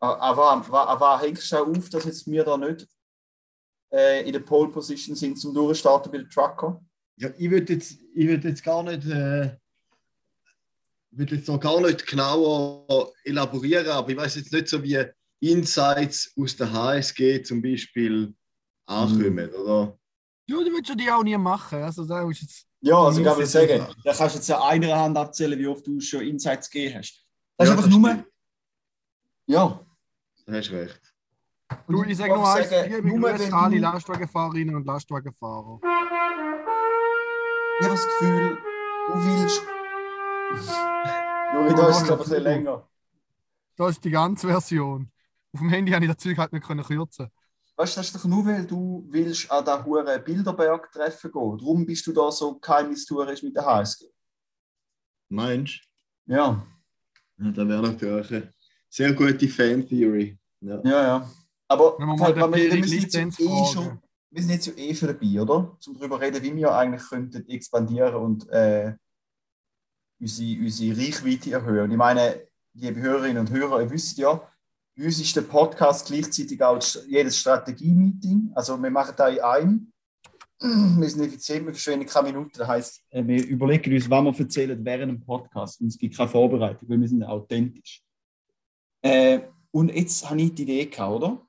Aber, 0.00 0.50
aber, 0.52 0.88
aber 0.88 1.20
hängst 1.20 1.50
du 1.50 1.56
auch 1.56 1.66
auf, 1.66 1.88
dass 1.90 2.04
jetzt 2.04 2.26
wir 2.26 2.44
da 2.44 2.56
nicht 2.56 2.86
äh, 3.92 4.24
in 4.26 4.32
der 4.32 4.40
Pole 4.40 4.70
Position 4.70 5.16
sind 5.16 5.38
zum 5.38 5.52
Durchstarten 5.52 6.10
bei 6.12 6.18
den 6.18 6.30
Trucker? 6.30 6.80
Ja, 7.16 7.30
ich 7.36 7.50
würde 7.50 7.72
jetzt, 7.72 7.98
ich 8.14 8.28
würd 8.28 8.44
jetzt 8.44 8.62
gar 8.62 8.82
nicht, 8.84 9.04
äh, 9.06 9.56
würde 11.10 11.34
jetzt 11.34 11.48
noch 11.48 11.58
gar 11.58 11.80
nicht 11.80 12.06
genauer 12.06 13.12
elaborieren, 13.24 13.88
aber 13.88 14.08
ich 14.08 14.16
weiß 14.16 14.36
jetzt 14.36 14.52
nicht 14.52 14.68
so 14.68 14.80
wie 14.82 15.04
Insights 15.40 16.32
aus 16.38 16.54
der 16.54 16.72
HSG 16.72 17.42
zum 17.42 17.60
Beispiel 17.60 18.34
ankommen, 18.86 19.50
oder? 19.50 19.98
Ja, 20.46 20.64
die 20.64 20.70
würdest 20.70 20.90
du 20.90 20.94
die 20.94 21.10
auch 21.10 21.22
nie 21.22 21.36
machen. 21.36 21.82
Also, 21.82 22.06
da 22.06 22.28
ist 22.28 22.40
jetzt, 22.40 22.66
Ja, 22.80 23.02
also 23.04 23.20
ich 23.20 23.26
kann 23.26 23.46
sagen, 23.46 23.86
da 24.04 24.14
kannst 24.14 24.36
du 24.36 24.38
jetzt 24.38 24.50
an 24.50 24.62
einer 24.62 24.96
Hand 24.96 25.16
abzählen, 25.16 25.58
wie 25.58 25.66
oft 25.66 25.86
du 25.86 26.00
schon 26.00 26.22
Insights 26.22 26.70
gegeben 26.70 26.98
hast. 26.98 27.27
Das 27.58 27.68
Ja, 27.68 27.74
ist 27.74 27.78
einfach 27.78 27.90
das 27.90 27.98
nur. 27.98 28.08
stimmt. 28.10 28.26
Ja. 29.46 29.86
Da 30.46 30.52
hast 30.54 30.68
du 30.70 30.74
recht. 30.76 31.14
du, 31.88 32.02
ich 32.04 32.16
sage 32.16 32.34
nur 32.34 32.48
eins: 32.54 32.70
sagen, 32.70 33.08
nur 33.18 33.28
an 33.28 33.52
alle 33.52 33.76
du- 33.76 33.82
Lastwagenfahrerinnen 33.82 34.74
und 34.76 34.86
Lastwagenfahrer. 34.86 35.80
Ich 37.80 37.86
habe 37.86 37.94
das 37.94 38.06
Gefühl, 38.06 38.58
du 39.08 39.14
willst. 39.24 39.62
Juri, 41.54 41.74
da 41.74 41.88
ist 41.88 42.02
es, 42.02 42.10
ein 42.10 42.18
bisschen 42.18 42.42
länger. 42.42 42.88
Das 43.76 43.90
ist 43.90 44.04
die 44.04 44.10
ganze 44.10 44.46
Version. 44.48 45.10
Auf 45.52 45.60
dem 45.60 45.68
Handy 45.70 45.92
habe 45.92 46.04
ich 46.04 46.10
das 46.10 46.18
Zeug 46.22 46.36
halt 46.38 46.52
nicht 46.52 46.66
können 46.66 46.84
kürzen. 46.84 47.28
Weißt 47.76 47.96
du, 47.96 48.00
das 48.00 48.06
ist 48.08 48.16
doch 48.16 48.24
nur, 48.24 48.44
weil 48.46 48.66
du 48.66 49.04
willst 49.08 49.50
an 49.50 49.64
den 49.64 49.84
hohen 49.84 50.24
Bilderberg-Treffen 50.24 51.30
gehen. 51.32 51.58
Darum 51.58 51.86
bist 51.86 52.06
du 52.06 52.12
da 52.12 52.30
so 52.30 52.58
geheimnistuerisch 52.58 53.42
mit 53.42 53.54
der 53.56 53.64
HSG. 53.64 54.06
Meinst 55.28 55.80
du? 56.26 56.34
Ja, 56.34 56.66
das 57.38 57.68
wäre 57.68 57.82
natürlich 57.82 58.30
eine 58.32 58.52
sehr 58.88 59.12
gute 59.12 59.48
Fan-Theory. 59.48 60.36
Ja. 60.60 60.80
ja, 60.84 61.02
ja. 61.02 61.30
Aber 61.68 61.98
wir 61.98 62.06
den 62.06 62.52
wir, 62.54 62.72
wir, 62.72 62.84
sind 62.88 63.12
jetzt 63.12 63.40
eh 63.40 63.64
schon, 63.72 63.98
wir 64.30 64.42
sind 64.42 64.50
jetzt 64.50 64.66
ja 64.66 64.72
eh 64.76 64.94
schon 64.94 65.08
dabei, 65.08 65.40
oder? 65.40 65.76
Zum 65.80 65.98
darüber 65.98 66.20
reden, 66.20 66.42
wie 66.42 66.56
wir 66.56 66.74
eigentlich 66.74 67.08
könnten 67.08 67.48
expandieren 67.48 68.14
und 68.14 68.48
äh, 68.48 68.94
unsere, 70.18 70.60
unsere 70.62 70.98
Reichweite 70.98 71.52
erhöhen. 71.52 71.84
Und 71.84 71.90
ich 71.92 71.96
meine, 71.96 72.42
liebe 72.74 73.00
Hörerinnen 73.00 73.38
und 73.38 73.50
Hörer, 73.50 73.82
ihr 73.82 73.90
wisst 73.90 74.18
ja, 74.18 74.40
bei 74.96 75.04
uns 75.04 75.20
ist 75.20 75.36
der 75.36 75.42
Podcast 75.42 76.08
gleichzeitig 76.08 76.60
auch 76.62 76.80
jedes 77.06 77.38
Strategie-Meeting. 77.38 78.50
Also 78.54 78.82
wir 78.82 78.90
machen 78.90 79.14
da 79.16 79.28
in 79.28 79.40
einem. 79.40 79.92
Wir 80.60 81.08
sind 81.08 81.22
effizient, 81.22 81.66
wir 81.66 81.72
verschwenden 81.72 82.06
keine 82.06 82.28
Minuten. 82.28 82.50
Das 82.54 82.66
heisst, 82.66 83.04
äh, 83.10 83.24
wir 83.24 83.46
überlegen 83.46 83.94
uns, 83.94 84.10
was 84.10 84.24
wir 84.24 84.40
erzählen 84.40 84.84
während 84.84 85.12
dem 85.12 85.20
Podcast. 85.20 85.80
Und 85.80 85.88
es 85.88 85.98
gibt 85.98 86.16
keine 86.16 86.28
Vorbereitung, 86.28 86.88
weil 86.88 87.00
wir 87.00 87.08
sind 87.08 87.22
authentisch. 87.22 88.02
Äh, 89.02 89.40
und 89.70 89.94
jetzt 89.94 90.28
habe 90.28 90.40
ich 90.42 90.54
die 90.54 90.62
Idee 90.62 90.86
gehabt, 90.86 91.14
oder? 91.14 91.46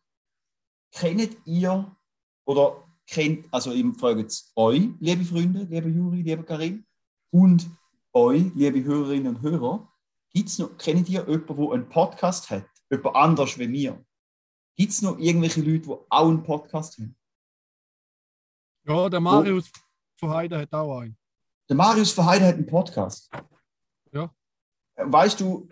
Kennt 0.91 1.37
ihr 1.45 1.95
oder 2.45 2.83
kennt, 3.07 3.45
also 3.51 3.71
ich 3.71 3.85
frage 3.97 4.21
jetzt 4.21 4.51
euch, 4.55 4.89
liebe 4.99 5.25
Freunde, 5.25 5.63
liebe 5.69 5.89
Juri, 5.89 6.21
liebe 6.21 6.43
Karin, 6.43 6.85
und 7.31 7.67
euch, 8.13 8.43
liebe 8.55 8.83
Hörerinnen 8.83 9.35
und 9.35 9.41
Hörer, 9.41 9.91
gibt's 10.31 10.59
noch, 10.59 10.77
kennt 10.77 11.09
ihr 11.09 11.25
jemanden, 11.27 11.57
der 11.57 11.71
einen 11.71 11.89
Podcast 11.89 12.49
hat? 12.49 12.65
Jemand 12.91 13.15
anders 13.15 13.57
wie 13.57 13.67
mir? 13.67 14.03
Gibt 14.77 14.91
es 14.91 15.01
noch 15.01 15.17
irgendwelche 15.17 15.61
Leute, 15.61 15.87
die 15.87 15.95
auch 16.09 16.27
einen 16.27 16.43
Podcast 16.43 16.97
haben? 16.97 17.15
Ja, 18.89 19.07
der 19.07 19.19
Marius 19.19 19.71
von 20.19 20.31
Heide 20.31 20.57
hat 20.57 20.73
auch 20.73 21.01
einen. 21.01 21.15
Der 21.69 21.75
Marius 21.75 22.11
Verheide 22.11 22.47
hat 22.47 22.55
einen 22.55 22.65
Podcast. 22.65 23.29
Ja. 24.11 24.33
Weißt 24.95 25.39
du, 25.39 25.69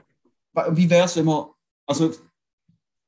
wie 0.70 0.88
wäre 0.88 1.06
es, 1.06 1.16
wenn 1.16 1.26
wir, 1.26 1.56
also, 1.88 2.14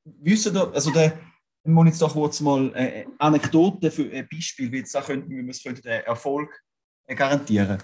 wisst 0.04 0.46
ihr, 0.46 0.72
also 0.74 0.90
der, 0.90 1.16
wir 1.62 1.72
müssen 1.72 1.86
jetzt 1.86 2.02
doch 2.02 2.12
kurz 2.12 2.40
mal 2.40 2.74
äh, 2.74 3.06
Anekdote 3.18 3.92
für 3.92 4.10
ein 4.10 4.28
Beispiel, 4.28 4.72
wie 4.72 4.78
jetzt 4.78 4.92
da 4.96 5.00
könnten, 5.00 5.30
wie 5.30 5.44
wir 5.44 5.50
es 5.50 5.62
könnten, 5.62 5.82
den 5.82 6.02
Erfolg 6.02 6.60
äh, 7.04 7.14
garantieren. 7.14 7.80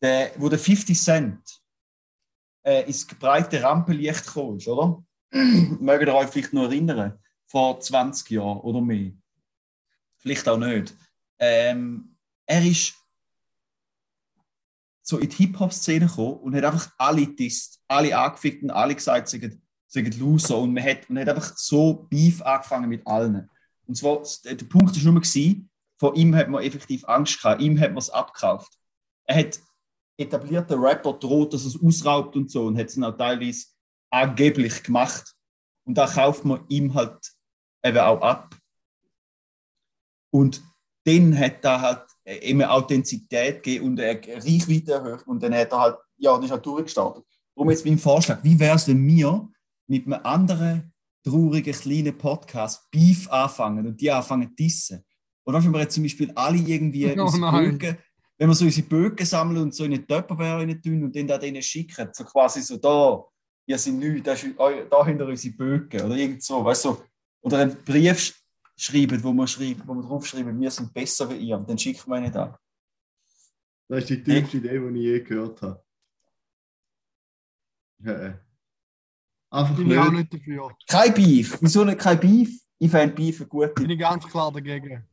Der, 0.00 0.32
wo 0.38 0.48
der 0.48 0.58
50 0.58 0.98
Cent 0.98 1.60
äh, 2.62 2.86
ins 2.86 3.06
breite 3.06 3.62
Rampenlicht 3.62 4.24
gekommen 4.24 4.56
ist, 4.56 4.66
oder? 4.66 5.04
Mögt 5.30 6.06
ihr 6.06 6.14
euch 6.14 6.28
vielleicht 6.28 6.54
noch 6.54 6.64
erinnern? 6.64 7.18
Vor 7.46 7.78
20 7.78 8.30
Jahren 8.30 8.60
oder 8.60 8.80
mehr. 8.80 9.12
Vielleicht 10.16 10.48
auch 10.48 10.56
nicht. 10.56 10.96
Ähm, 11.40 12.16
er 12.46 12.64
ist 12.64 12.94
so 15.02 15.18
in 15.18 15.28
die 15.28 15.36
Hip-Hop-Szene 15.36 16.06
gekommen 16.06 16.38
und 16.38 16.54
hat 16.54 16.64
einfach 16.64 16.92
alle 16.96 17.26
disst, 17.26 17.82
alle 17.88 18.16
angefickt 18.16 18.62
und 18.62 18.70
alle 18.70 18.94
gesagt, 18.94 19.28
sie 19.28 19.40
sind, 19.40 19.60
sind 19.88 20.18
Loser. 20.18 20.58
Und 20.58 20.72
man 20.72 20.84
hat, 20.84 21.10
man 21.10 21.26
hat 21.26 21.34
einfach 21.34 21.56
so 21.56 22.06
Beef 22.08 22.40
angefangen 22.42 22.88
mit 22.88 23.06
allen. 23.06 23.50
Und 23.86 23.96
zwar, 23.96 24.22
der 24.44 24.64
Punkt 24.66 24.96
war 24.96 25.12
nur, 25.12 25.20
gewesen, 25.20 25.68
von 25.98 26.14
ihm 26.14 26.34
hat 26.36 26.48
man 26.48 26.62
effektiv 26.62 27.04
Angst 27.06 27.42
gehabt, 27.42 27.60
ihm 27.60 27.78
hat 27.80 27.90
man 27.90 27.98
es 27.98 28.10
abgekauft. 28.10 28.72
Er 29.24 29.36
hat 29.36 29.60
etablierte 30.16 30.76
Rapper 30.76 31.14
droht, 31.14 31.52
dass 31.52 31.64
er 31.64 31.68
es 31.68 31.82
ausraubt 31.82 32.36
und 32.36 32.50
so 32.50 32.66
und 32.66 32.78
hat 32.78 32.86
es 32.86 32.94
dann 32.94 33.04
auch 33.04 33.16
teilweise 33.16 33.66
angeblich 34.10 34.82
gemacht. 34.82 35.34
Und 35.84 35.94
da 35.98 36.06
kauft 36.06 36.44
man 36.44 36.64
ihm 36.68 36.94
halt 36.94 37.32
eben 37.82 37.98
auch 37.98 38.20
ab. 38.20 38.56
Und 40.30 40.62
dann 41.18 41.38
hat 41.38 41.64
er 41.64 41.80
halt 41.80 42.02
immer 42.42 42.70
Authentizität 42.70 43.62
gegeben 43.62 43.86
und 43.86 44.00
eine 44.00 44.20
Reichweite 44.20 44.92
erhöht 44.92 45.26
und 45.26 45.42
dann 45.42 45.54
hat 45.54 45.72
er 45.72 45.80
halt, 45.80 45.96
ja, 46.18 46.34
das 46.36 46.46
ist 46.46 46.50
halt 46.52 46.66
durchgestartet. 46.66 47.24
Darum 47.54 47.70
jetzt 47.70 47.84
mein 47.84 47.98
Vorschlag, 47.98 48.42
wie 48.42 48.58
wäre 48.58 48.76
es, 48.76 48.88
wenn 48.88 49.06
wir 49.06 49.48
mit 49.86 50.06
einem 50.06 50.20
anderen 50.24 50.92
traurigen 51.24 51.74
kleinen 51.74 52.16
Podcast 52.16 52.90
Beef 52.90 53.28
anfangen 53.30 53.86
und 53.86 54.00
die 54.00 54.10
anfangen 54.10 54.48
zu 54.48 54.54
dissen? 54.54 55.04
Oder 55.44 55.62
wenn 55.62 55.72
wir 55.72 55.80
jetzt 55.80 55.94
zum 55.94 56.04
Beispiel 56.04 56.30
alle 56.34 56.58
irgendwie 56.58 57.06
Oh. 57.18 57.30
Bögen, 57.30 57.98
wenn 58.38 58.48
wir 58.48 58.54
so 58.54 58.64
unsere 58.64 58.86
Bögen 58.86 59.26
sammeln 59.26 59.62
und 59.62 59.74
so 59.74 59.84
in 59.84 59.92
eine 59.92 60.06
Tupperware 60.06 60.60
rein 60.60 60.80
tun 60.80 61.04
und 61.04 61.14
dann 61.14 61.26
da 61.26 61.36
denen 61.36 61.62
schicken, 61.62 62.08
so 62.12 62.24
quasi 62.24 62.62
so 62.62 62.76
da, 62.78 63.22
ihr 63.66 63.78
seid 63.78 63.94
nichts, 63.94 64.22
da, 64.22 64.32
ist, 64.32 64.46
da 64.90 65.04
hinter 65.04 65.26
unsere 65.26 65.54
Bögen 65.54 66.00
oder 66.02 66.16
irgend 66.16 66.42
so, 66.42 66.64
weißt 66.64 66.86
du, 66.86 66.96
oder 67.42 67.58
einen 67.58 67.76
Brief 67.84 68.39
schreiben, 68.80 69.22
wo 69.22 69.32
man 69.32 69.46
schreibt, 69.46 69.86
wo 69.86 69.94
man 69.94 70.04
draufschreibt, 70.04 70.58
wir 70.58 70.70
sind 70.70 70.92
besser 70.94 71.28
wie 71.30 71.36
ihr, 71.36 71.58
dann 71.58 71.76
schicken 71.78 72.10
wir 72.10 72.18
ihnen 72.18 72.32
da. 72.32 72.58
Das 73.88 74.00
ist 74.00 74.10
die 74.10 74.22
dümmste 74.22 74.56
Idee, 74.58 74.78
die 74.78 74.98
ich 74.98 75.04
je 75.04 75.20
gehört 75.20 75.60
habe. 75.62 75.84
Ja, 78.02 78.12
äh. 78.12 78.38
Einfach 79.50 79.76
Bin 79.76 79.90
ich 79.90 79.98
auch 79.98 80.10
nicht. 80.12 80.32
nicht 80.32 80.34
dafür. 80.34 80.76
Kein 80.86 81.12
Beef, 81.14 81.58
wieso 81.60 81.84
nicht 81.84 81.98
kein 81.98 82.20
Beef? 82.20 82.62
Ich 82.78 82.90
fände 82.90 83.14
Beef 83.14 83.40
eine 83.40 83.48
gute. 83.48 83.68
Bin 83.74 83.90
ich 83.90 83.98
ganz 83.98 84.26
klar 84.26 84.50
dagegen. 84.52 85.04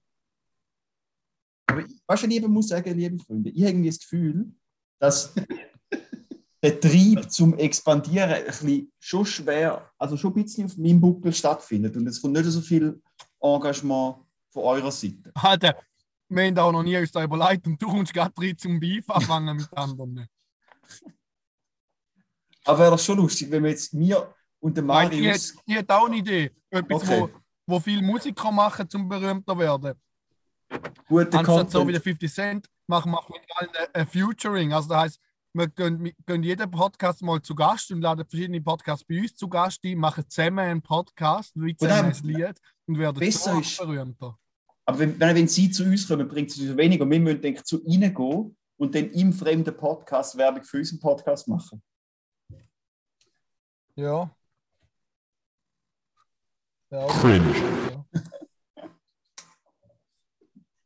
Aber 1.65 1.79
ich- 1.81 2.01
weißt 2.07 2.23
du, 2.23 2.27
was 2.27 2.31
ich 2.31 2.35
eben 2.35 2.53
muss 2.53 2.67
sagen, 2.69 2.97
liebe 2.97 3.17
Freunde, 3.17 3.49
ich 3.49 3.61
habe 3.61 3.71
irgendwie 3.71 3.89
das 3.89 3.99
Gefühl, 3.99 4.53
dass 4.99 5.33
der 6.63 6.79
Trieb 6.79 7.29
zum 7.31 7.57
Expandieren 7.57 8.29
ein 8.31 8.45
bisschen 8.45 8.91
schon 8.99 9.25
schwer, 9.25 9.91
also 9.97 10.15
schon 10.15 10.31
ein 10.35 10.43
bisschen 10.43 10.65
auf 10.65 10.77
meinem 10.77 11.01
Buckel 11.01 11.33
stattfindet. 11.33 11.97
Und 11.97 12.07
es 12.07 12.21
kommt 12.21 12.35
nicht 12.35 12.45
so 12.45 12.61
viel 12.61 13.01
Engagement 13.41 14.17
von 14.49 14.63
eurer 14.63 14.91
Seite. 14.91 15.31
Alter, 15.35 15.75
wir 16.29 16.45
haben 16.45 16.57
auch 16.59 16.71
noch 16.71 16.83
nie 16.83 16.97
uns 16.97 17.11
da 17.11 17.23
überlegt 17.23 17.65
und 17.67 17.81
du 17.81 17.87
kommst 17.87 18.13
gerade 18.13 18.33
rein 18.37 18.57
zum 18.57 18.79
anfangen 19.07 19.57
mit 19.57 19.77
anderen. 19.77 20.27
Aber 22.65 22.79
wäre 22.79 22.91
das 22.91 23.05
schon 23.05 23.17
lustig, 23.17 23.49
wenn 23.49 23.63
wir 23.63 23.69
jetzt 23.71 23.93
mir 23.93 24.33
und 24.59 24.75
der 24.75 24.83
Marius. 24.83 25.49
hätte- 25.51 25.61
ich 25.65 25.75
hätte 25.75 25.95
auch 25.95 26.07
eine 26.07 26.17
Idee. 26.17 26.51
Etwas, 26.69 27.03
Okay. 27.03 27.21
wo, 27.21 27.29
wo 27.75 27.79
viele 27.79 28.01
Musiker 28.01 28.51
machen, 28.51 28.89
zum 28.89 29.07
berühmter 29.07 29.57
werden. 29.57 29.93
guten 31.07 31.37
Anstatt 31.37 31.71
so 31.71 31.87
wie 31.87 31.93
der 31.93 32.01
Content. 32.01 32.03
50 32.03 32.33
Cent 32.33 32.69
machen 32.87 33.11
wir 33.11 33.23
mit 33.29 33.41
allen 33.55 33.69
ein- 33.69 34.01
ein 34.01 34.07
Futuring. 34.07 34.73
Also 34.73 34.89
das 34.89 34.97
heißt, 34.97 35.19
wir 35.57 35.67
gehen, 35.67 36.03
wir 36.03 36.13
gehen 36.25 36.43
jeden 36.43 36.69
Podcast 36.71 37.21
mal 37.21 37.41
zu 37.41 37.55
Gast 37.55 37.91
und 37.91 38.01
laden 38.01 38.25
verschiedene 38.25 38.61
Podcasts 38.61 39.03
bei 39.05 39.19
uns 39.21 39.35
zu 39.35 39.47
Gast 39.49 39.83
ein, 39.83 39.95
machen 39.97 40.23
zusammen 40.29 40.59
einen 40.59 40.81
Podcast, 40.81 41.51
wie 41.55 41.75
zusammen 41.75 42.13
ein 42.13 42.23
Lied 42.23 42.59
und 42.85 42.97
werden 42.99 43.19
besser 43.19 43.53
so 43.53 43.59
ist- 43.59 43.77
berühmter. 43.77 44.37
Aber 44.85 44.99
wenn, 44.99 45.19
wenn 45.19 45.47
sie 45.47 45.69
zu 45.69 45.83
uns 45.83 46.07
kommen, 46.07 46.27
bringt 46.27 46.49
es 46.51 46.59
uns 46.59 46.77
weniger. 46.77 47.05
Wir 47.09 47.19
müssen 47.19 47.41
denke 47.41 47.59
ich, 47.59 47.65
zu 47.65 47.83
ihnen 47.83 48.13
gehen 48.13 48.55
und 48.77 48.95
dann 48.95 49.09
im 49.11 49.33
fremden 49.33 49.75
Podcast 49.75 50.37
Werbung 50.37 50.63
für 50.63 50.77
unseren 50.77 50.99
Podcast 50.99 51.47
machen. 51.47 51.81
Ja. 53.95 54.29
Ja, 56.89 57.07
Cringe. 57.07 57.53
ja. 57.91 58.05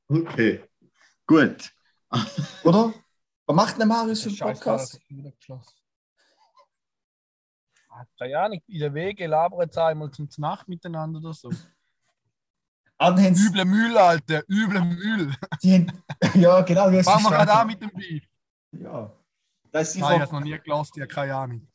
Okay. 0.08 0.62
Gut. 1.26 1.72
Oder? 2.66 2.94
Was 3.52 3.56
macht 3.68 3.80
denn 3.82 3.88
Marius 3.90 4.22
für 4.24 4.30
einen 4.46 4.56
Podcast? 4.58 4.98
Keine 8.18 8.40
Ahnung, 8.40 8.62
in 8.66 8.80
der 8.80 8.94
Wege 8.94 9.28
labern 9.28 9.60
jetzt 9.62 9.78
einmal 9.78 10.10
zum 10.10 10.30
Nacht 10.38 10.70
miteinander 10.70 11.20
oder 11.20 11.34
so. 11.34 11.52
Sie- 11.52 11.68
Üble 13.46 13.66
Müll, 13.66 13.98
Alter, 13.98 14.44
üble 14.48 14.80
Müll. 14.86 15.36
ja, 16.36 16.62
genau. 16.62 16.90
du 16.92 17.04
Fangen 17.04 17.24
wir 17.24 17.30
gerade 17.30 17.54
an 17.54 17.68
mit 17.68 17.82
dem 17.82 17.90
Beef. 17.90 18.24
Ja. 18.72 19.12
Das 19.72 19.90
ist 19.90 19.98
Nein, 20.02 20.16
ich 20.16 20.22
habe 20.22 20.34
noch 20.34 20.40
nie 20.42 20.58
gelassen, 20.58 20.94
ich 20.96 21.02
habe 21.02 21.14
keine 21.14 21.36
Ahnung. 21.36 21.68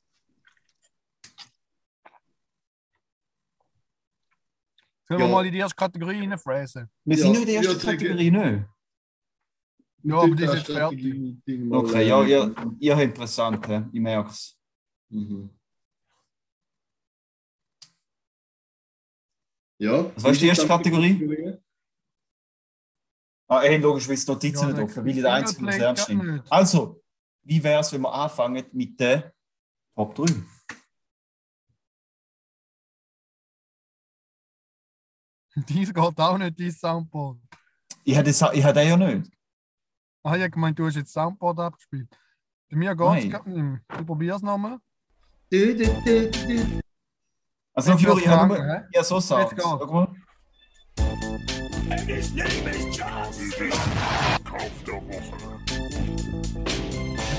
Sollen 5.08 5.20
wir 5.20 5.26
Ja. 5.26 5.32
mal 5.32 5.46
in 5.46 5.52
die 5.52 5.58
erste 5.58 5.76
Kategorie 5.76 6.20
reinfräsen? 6.20 6.90
Wir 7.04 7.16
Ja, 7.16 7.22
sind 7.22 7.32
noch 7.34 7.40
in 7.40 7.46
der 7.46 7.54
ersten 7.56 7.78
sagen- 7.80 7.98
Kategorie, 7.98 8.30
ne? 8.30 8.68
Ja, 10.06 10.18
aber 10.18 10.36
die 10.36 10.44
ist 10.44 10.54
jetzt 10.54 10.66
fertig. 10.66 11.36
Okay, 11.70 12.06
ja, 12.06 12.24
ja, 12.24 12.54
ja, 12.78 13.00
interessant, 13.00 13.66
hä? 13.66 13.86
ich 13.92 14.00
merke 14.00 14.30
es. 14.30 14.56
Mhm. 15.08 15.50
Ja. 19.78 20.14
Was 20.14 20.22
war 20.22 20.32
die 20.32 20.46
erste 20.46 20.66
Kategorie? 20.66 21.58
Ah, 23.48 23.64
eh, 23.64 23.78
logisch, 23.78 24.06
weil 24.06 24.14
es 24.14 24.26
Notizen 24.26 24.68
nicht 24.68 24.80
offen, 24.80 25.04
weil 25.04 25.10
ich 25.10 25.22
der 25.22 25.32
Einzige 25.32 25.64
muss 25.64 25.76
ernst 25.76 26.08
nehmen. 26.08 26.42
Also, 26.50 27.02
wie 27.42 27.62
wäre 27.62 27.80
es, 27.80 27.92
wenn 27.92 28.02
wir 28.02 28.14
anfangen 28.14 28.64
mit 28.72 28.98
der 29.00 29.34
Top 29.96 30.14
3? 30.14 30.26
Dies 35.68 35.92
geht 35.92 36.20
auch 36.20 36.38
nicht, 36.38 36.60
dein 36.60 36.70
Soundboard. 36.70 37.38
Ich 38.04 38.16
hatte, 38.16 38.30
ich 38.30 38.64
hatte 38.64 38.82
ja 38.82 38.96
nicht. 38.96 39.35
Ah, 40.26 40.34
ich 40.34 40.42
habe 40.42 40.50
gemeint, 40.50 40.76
du 40.76 40.84
hast 40.84 40.96
jetzt 40.96 41.12
Soundboard 41.12 41.60
abgespielt. 41.60 42.08
Bei 42.68 42.76
mir 42.76 42.96
geht 42.96 43.24
es 43.24 43.30
gerade 43.30 43.48
nicht 43.48 43.62
mehr. 43.62 43.80
Ich 44.00 44.04
probiere 44.04 44.34
es 44.34 44.42
nochmal. 44.42 44.78
Du, 45.52 45.76
du, 45.76 45.84
du, 45.84 46.30
du. 46.30 46.80
Also, 47.72 47.92
Jetzt 47.92 48.04
wird's 48.04 48.22
ich 48.22 48.26
habe? 48.26 48.88
Ja, 48.92 49.04
so 49.04 49.20
Sounds. 49.20 49.50
geht's. 49.50 49.62
Schau 49.62 49.86
mal. 49.86 50.08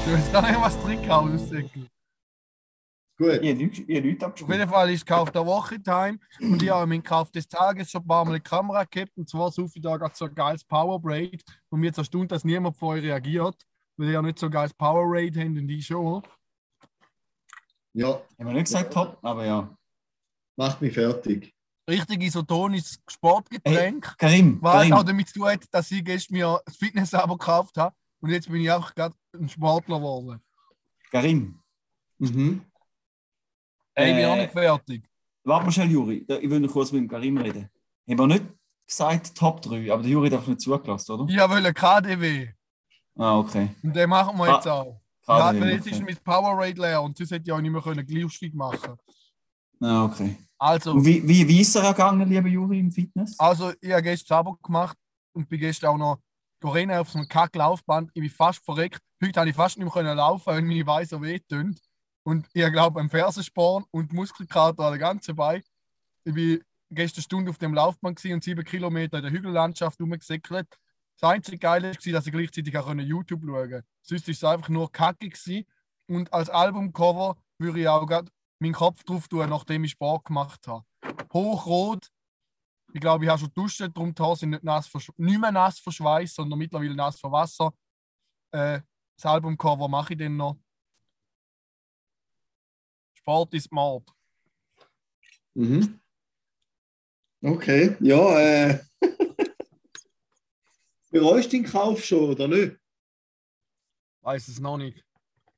Du 0.06 0.16
hast 0.16 0.32
gar 0.32 0.42
nicht 0.44 0.62
was 0.62 0.82
das 0.82 1.50
Säckel. 1.50 1.90
Gut. 3.18 3.40
Ich 3.42 3.50
habe 3.50 3.54
nichts, 3.56 3.80
ich 3.80 3.98
habe 3.98 4.08
nichts 4.08 4.24
Auf 4.24 4.50
jeden 4.50 4.70
Fall 4.70 4.92
ist 4.92 5.06
Kauf 5.06 5.32
der 5.32 5.44
Woche 5.44 5.82
Time 5.82 6.20
und 6.40 6.62
ich 6.62 6.70
habe 6.70 6.86
meinen 6.86 7.02
Kauf 7.02 7.32
des 7.32 7.48
Tages 7.48 7.90
schon 7.90 8.02
ein 8.02 8.08
paar 8.08 8.24
Mal 8.24 8.36
in 8.36 8.44
die 8.44 8.50
Kamera 8.50 8.84
gehabt 8.84 9.18
und 9.18 9.28
zwar 9.28 9.52
so 9.52 9.68
viel 9.68 9.82
da 9.82 9.98
gerade 9.98 10.16
so 10.16 10.26
ein 10.26 10.36
geiles 10.36 10.64
Power 10.64 11.00
Braid 11.02 11.44
und 11.70 11.80
mir 11.80 11.92
erstaunt, 11.98 12.32
dass 12.32 12.44
niemand 12.44 12.78
von 12.78 12.90
euch 12.90 13.04
reagiert, 13.04 13.66
weil 13.96 14.08
ihr 14.08 14.14
ja 14.14 14.22
nicht 14.22 14.38
so 14.38 14.46
ein 14.46 14.52
geiles 14.52 14.74
Power 14.74 15.04
Raid 15.04 15.36
habt 15.36 15.48
und 15.48 15.70
ich 15.70 15.88
schon. 15.88 16.22
Ja, 17.94 18.22
Ich 18.34 18.40
habe 18.40 18.54
nicht 18.54 18.66
gesagt 18.66 18.94
Top, 18.94 19.18
aber 19.24 19.46
ja. 19.46 19.76
macht 20.56 20.80
mich 20.80 20.94
fertig. 20.94 21.56
Richtig 21.90 22.22
isotonisches 22.22 23.02
Sportgetränk, 23.10 24.16
Karim, 24.20 24.60
was 24.62 24.76
halt 24.76 24.92
auch 24.92 24.98
Karim, 24.98 25.08
damit 25.08 25.30
zu 25.30 25.40
tun 25.40 25.48
hat, 25.48 25.64
dass 25.72 25.90
ich 25.90 26.06
gestern 26.06 26.36
mir 26.36 26.62
das 26.66 26.76
Fitness-Abo 26.76 27.36
gekauft 27.38 27.78
habe 27.78 27.96
und 28.20 28.30
jetzt 28.30 28.48
bin 28.52 28.62
ich 28.62 28.70
auch 28.70 28.94
gerade 28.94 29.16
ein 29.34 29.50
Sportler 29.50 29.98
geworden. 29.98 30.40
Karim. 31.10 31.60
Mhm. 32.20 32.62
Ey, 33.98 34.10
ich 34.12 34.16
bin 34.16 34.24
Äh, 34.26 34.28
auch 34.28 34.36
nicht 34.36 34.52
fertig. 34.52 35.04
Warte 35.44 35.66
mal 35.66 35.72
schnell, 35.72 35.90
Juri. 35.90 36.26
Ich 36.28 36.50
will 36.50 36.60
noch 36.60 36.72
kurz 36.72 36.92
mit 36.92 37.02
dem 37.02 37.08
Karim 37.08 37.38
reden. 37.38 37.68
Haben 38.08 38.18
wir 38.20 38.28
nicht 38.28 38.46
gesagt 38.86 39.36
Top 39.36 39.62
3, 39.62 39.92
aber 39.92 40.04
der 40.04 40.12
Juri 40.12 40.30
darf 40.30 40.46
nicht 40.48 40.62
zugelassen, 40.62 41.12
oder? 41.14 41.34
Ich 41.34 41.38
wollte 41.40 41.74
KDW 41.74 42.50
Ah, 43.18 43.40
okay. 43.40 43.70
und 43.82 43.96
den 43.96 44.10
machen 44.10 44.38
wir 44.38 44.44
Ah, 44.46 44.56
jetzt 44.56 44.68
auch. 44.68 45.02
Ja, 45.28 45.48
weil 45.60 45.72
jetzt 45.72 45.88
ist 45.88 45.96
okay. 46.02 46.04
mein 46.06 46.18
Power 46.24 46.58
Raid 46.58 46.78
leer 46.78 47.02
und 47.02 47.18
sonst 47.18 47.32
hätte 47.32 47.44
ich 47.48 47.52
auch 47.52 47.60
nicht 47.60 47.72
mehr 47.72 47.82
können 47.82 48.06
Gleichstieg 48.06 48.54
machen 48.54 48.96
Ah, 49.82 50.06
okay. 50.06 50.38
Also, 50.60 50.92
Und 50.92 51.06
wie, 51.06 51.28
wie, 51.28 51.48
wie 51.48 51.62
ist 51.62 51.76
er 51.76 51.92
gegangen, 51.92 52.30
lieber 52.30 52.48
Juri, 52.48 52.80
im 52.80 52.92
Fitness? 52.92 53.38
Also, 53.40 53.74
ich 53.82 53.92
habe 53.92 54.04
gestern 54.04 54.40
Abo 54.40 54.54
gemacht 54.62 54.98
und 55.34 55.50
bin 55.50 55.60
gestern 55.60 55.90
auch 55.90 55.98
noch 55.98 56.74
rennen 56.74 56.98
auf 56.98 57.10
so 57.10 57.20
einem 57.20 57.28
Kack-Laufband. 57.28 58.12
Ich 58.14 58.22
bin 58.22 58.30
fast 58.30 58.64
verreckt. 58.64 59.00
Heute 59.24 59.40
habe 59.40 59.50
ich 59.50 59.56
fast 59.56 59.78
nicht 59.78 59.86
mehr 59.86 59.94
können 59.94 60.16
laufen, 60.18 60.46
weil 60.48 60.62
meine 60.62 61.06
so 61.06 61.22
wehtun. 61.22 61.76
Und 62.28 62.46
ich 62.52 62.72
glaube, 62.74 63.00
ein 63.00 63.10
Fersensporn 63.10 63.86
und 63.90 64.12
Muskelkater 64.12 64.90
der 64.90 65.00
ganzen 65.00 65.34
Bein. 65.34 65.64
Ich 66.26 66.34
bin 66.34 66.62
gestern 66.90 67.20
eine 67.20 67.24
Stunde 67.24 67.52
auf 67.52 67.58
dem 67.58 67.74
Laufband 67.74 68.22
und 68.26 68.44
sieben 68.44 68.66
Kilometer 68.66 69.20
in 69.20 69.24
der 69.24 69.32
Hügellandschaft 69.32 69.98
rumgesäckelt. 70.02 70.68
Das 71.18 71.30
einzige 71.30 71.58
Geile 71.58 71.94
war, 71.94 72.12
dass 72.12 72.28
ich 72.28 72.34
gleichzeitig 72.34 72.78
auch 72.78 72.94
YouTube 72.96 73.44
schauen 73.46 73.70
konnte. 73.70 73.86
Sonst 74.02 74.28
war 74.28 74.34
es 74.34 74.44
einfach 74.44 74.68
nur 74.68 74.92
Kacke. 74.92 75.32
Und 76.08 76.34
als 76.34 76.50
Albumcover 76.50 77.38
würde 77.60 77.80
ich 77.80 77.88
auch 77.88 78.06
meinen 78.60 78.74
Kopf 78.74 79.06
drauf 79.06 79.30
tun, 79.30 79.50
nachdem 79.50 79.86
ich 79.86 79.92
Sport 79.92 80.26
gemacht 80.26 80.68
habe. 80.68 80.84
Hochrot, 81.32 82.10
ich 82.92 83.00
glaube, 83.00 83.24
ich 83.24 83.30
habe 83.30 83.40
schon 83.40 83.54
duscht, 83.54 83.80
darum 83.80 84.14
die 84.14 84.22
Haare 84.22 84.36
sind 84.36 84.50
nicht, 84.50 84.66
nass 84.66 84.92
nicht 85.16 85.40
mehr 85.40 85.54
nass 85.54 85.80
verschweißt, 85.80 86.36
sondern 86.36 86.60
mittlerweile 86.60 86.94
nass 86.94 87.22
vor 87.22 87.32
Wasser. 87.32 87.72
Äh, 88.52 88.82
das 89.16 89.26
Albumcover 89.26 89.88
mache 89.88 90.12
ich 90.12 90.20
dann 90.20 90.36
noch. 90.36 90.58
Ist 93.52 93.72
Mord. 93.72 94.10
Mhm. 95.54 96.00
Okay, 97.42 97.96
ja, 98.00 98.40
äh. 98.40 98.80
Bereust 101.12 101.52
du 101.52 101.58
den 101.58 101.66
Kauf 101.66 102.04
schon, 102.04 102.30
oder 102.30 102.48
nicht? 102.48 102.78
Weiß 104.22 104.48
es 104.48 104.60
noch 104.60 104.78
nicht. 104.78 105.04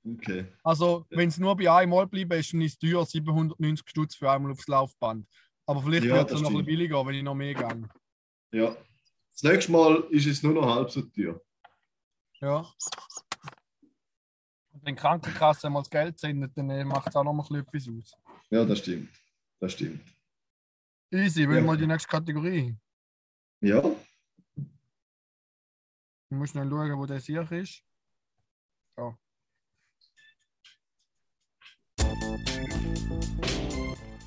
Okay. 0.03 0.47
Also, 0.63 1.05
wenn 1.09 1.29
es 1.29 1.37
nur 1.37 1.55
bei 1.55 1.71
einmal 1.71 2.07
bleiben 2.07 2.39
ist, 2.39 2.53
dann 2.53 2.61
ist 2.61 2.73
es 2.73 2.79
teuer 2.79 3.05
790 3.05 3.87
Stutz 3.87 4.15
für 4.15 4.31
einmal 4.31 4.51
aufs 4.51 4.67
Laufband. 4.67 5.27
Aber 5.65 5.83
vielleicht 5.83 6.05
Ja, 6.05 6.15
wird 6.15 6.31
es 6.31 6.41
noch 6.41 6.49
ein 6.49 6.53
bisschen 6.53 6.65
billiger, 6.65 7.05
wenn 7.05 7.15
ich 7.15 7.23
noch 7.23 7.35
mehr 7.35 7.53
gehe. 7.53 7.89
Ja. 8.51 8.75
Das 9.31 9.43
nächste 9.43 9.71
Mal 9.71 10.03
ist 10.09 10.25
es 10.25 10.41
nur 10.41 10.53
noch 10.53 10.73
halb 10.73 10.89
so 10.89 11.01
teuer. 11.01 11.39
Ja. 12.41 12.65
Wenn 14.81 14.95
die 14.95 15.01
Krankenkasse 15.01 15.69
mal 15.69 15.81
das 15.81 15.89
Geld 15.89 16.19
sendet, 16.19 16.57
dann 16.57 16.69
äh, 16.69 16.83
macht 16.85 17.07
es 17.09 17.15
auch 17.15 17.23
noch 17.23 17.33
mal 17.33 17.43
ein 17.49 17.65
bisschen 17.71 17.99
etwas 17.99 18.13
aus. 18.13 18.21
Ja, 18.49 18.65
das 18.65 18.79
stimmt. 18.79 19.09
Das 19.59 19.73
stimmt. 19.73 20.01
Easy, 21.11 21.47
will 21.47 21.57
Ja. 21.57 21.63
mal 21.63 21.77
die 21.77 21.87
nächste 21.87 22.07
Kategorie. 22.09 22.75
Ja. 23.61 23.83
Ich 24.55 26.37
muss 26.37 26.51
schnell 26.51 26.69
schauen, 26.69 26.97
wo 26.97 27.05
der 27.05 27.19
sicher 27.19 27.51
ist. 27.51 27.83
So. 28.95 29.15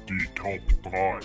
Die 0.08 0.26
Top 0.34 0.60
3. 0.82 1.20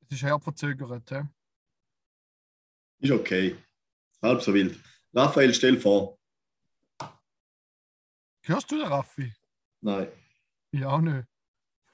Es 0.00 0.10
ist 0.16 0.22
herzverzögert. 0.22 1.10
He? 1.10 1.22
Ist 3.00 3.12
okay. 3.12 3.56
Halb 4.22 4.42
so 4.42 4.52
wild. 4.54 4.78
Raphael, 5.14 5.52
stell 5.54 5.78
vor. 5.78 6.18
Hörst 8.42 8.70
du 8.70 8.78
den 8.78 8.86
Raffi? 8.86 9.32
Nein. 9.80 10.08
Ich 10.70 10.84
auch 10.84 11.00
nicht. 11.00 11.26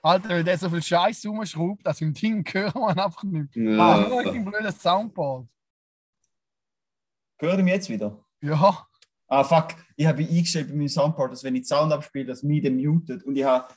Alter, 0.03 0.31
wenn 0.31 0.45
der 0.45 0.59
so 0.59 0.69
viel 0.69 0.83
Scheiß 0.83 1.25
rumschraubt, 1.27 1.87
dass 1.87 2.01
im 2.01 2.13
Ding 2.13 2.45
hören 2.53 2.81
man 2.81 2.99
einfach 2.99 3.23
nicht. 3.23 3.57
Ah, 3.57 4.01
Ja. 4.03 4.09
nur 4.09 4.21
ein 4.33 4.45
blödes 4.45 4.81
Soundboard. 4.83 5.49
Hört 7.39 7.59
ihr 7.59 7.65
mich 7.65 7.73
jetzt 7.75 7.89
wieder? 7.89 8.25
Ja, 8.41 8.87
Ah, 9.29 9.45
fuck. 9.45 9.69
Ich 9.97 10.05
habe 10.05 10.23
eingestellt 10.23 10.69
bei 10.69 10.75
meinem 10.75 10.89
Soundboard, 10.89 11.33
dass 11.33 11.43
wenn 11.43 11.55
ich 11.57 11.67
Sound 11.67 11.91
abspiele, 11.91 12.27
dass 12.27 12.43
mich 12.43 12.61
der 12.61 12.71
mutet. 12.71 13.23
Und 13.25 13.35
ich 13.37 13.45
habe 13.45 13.73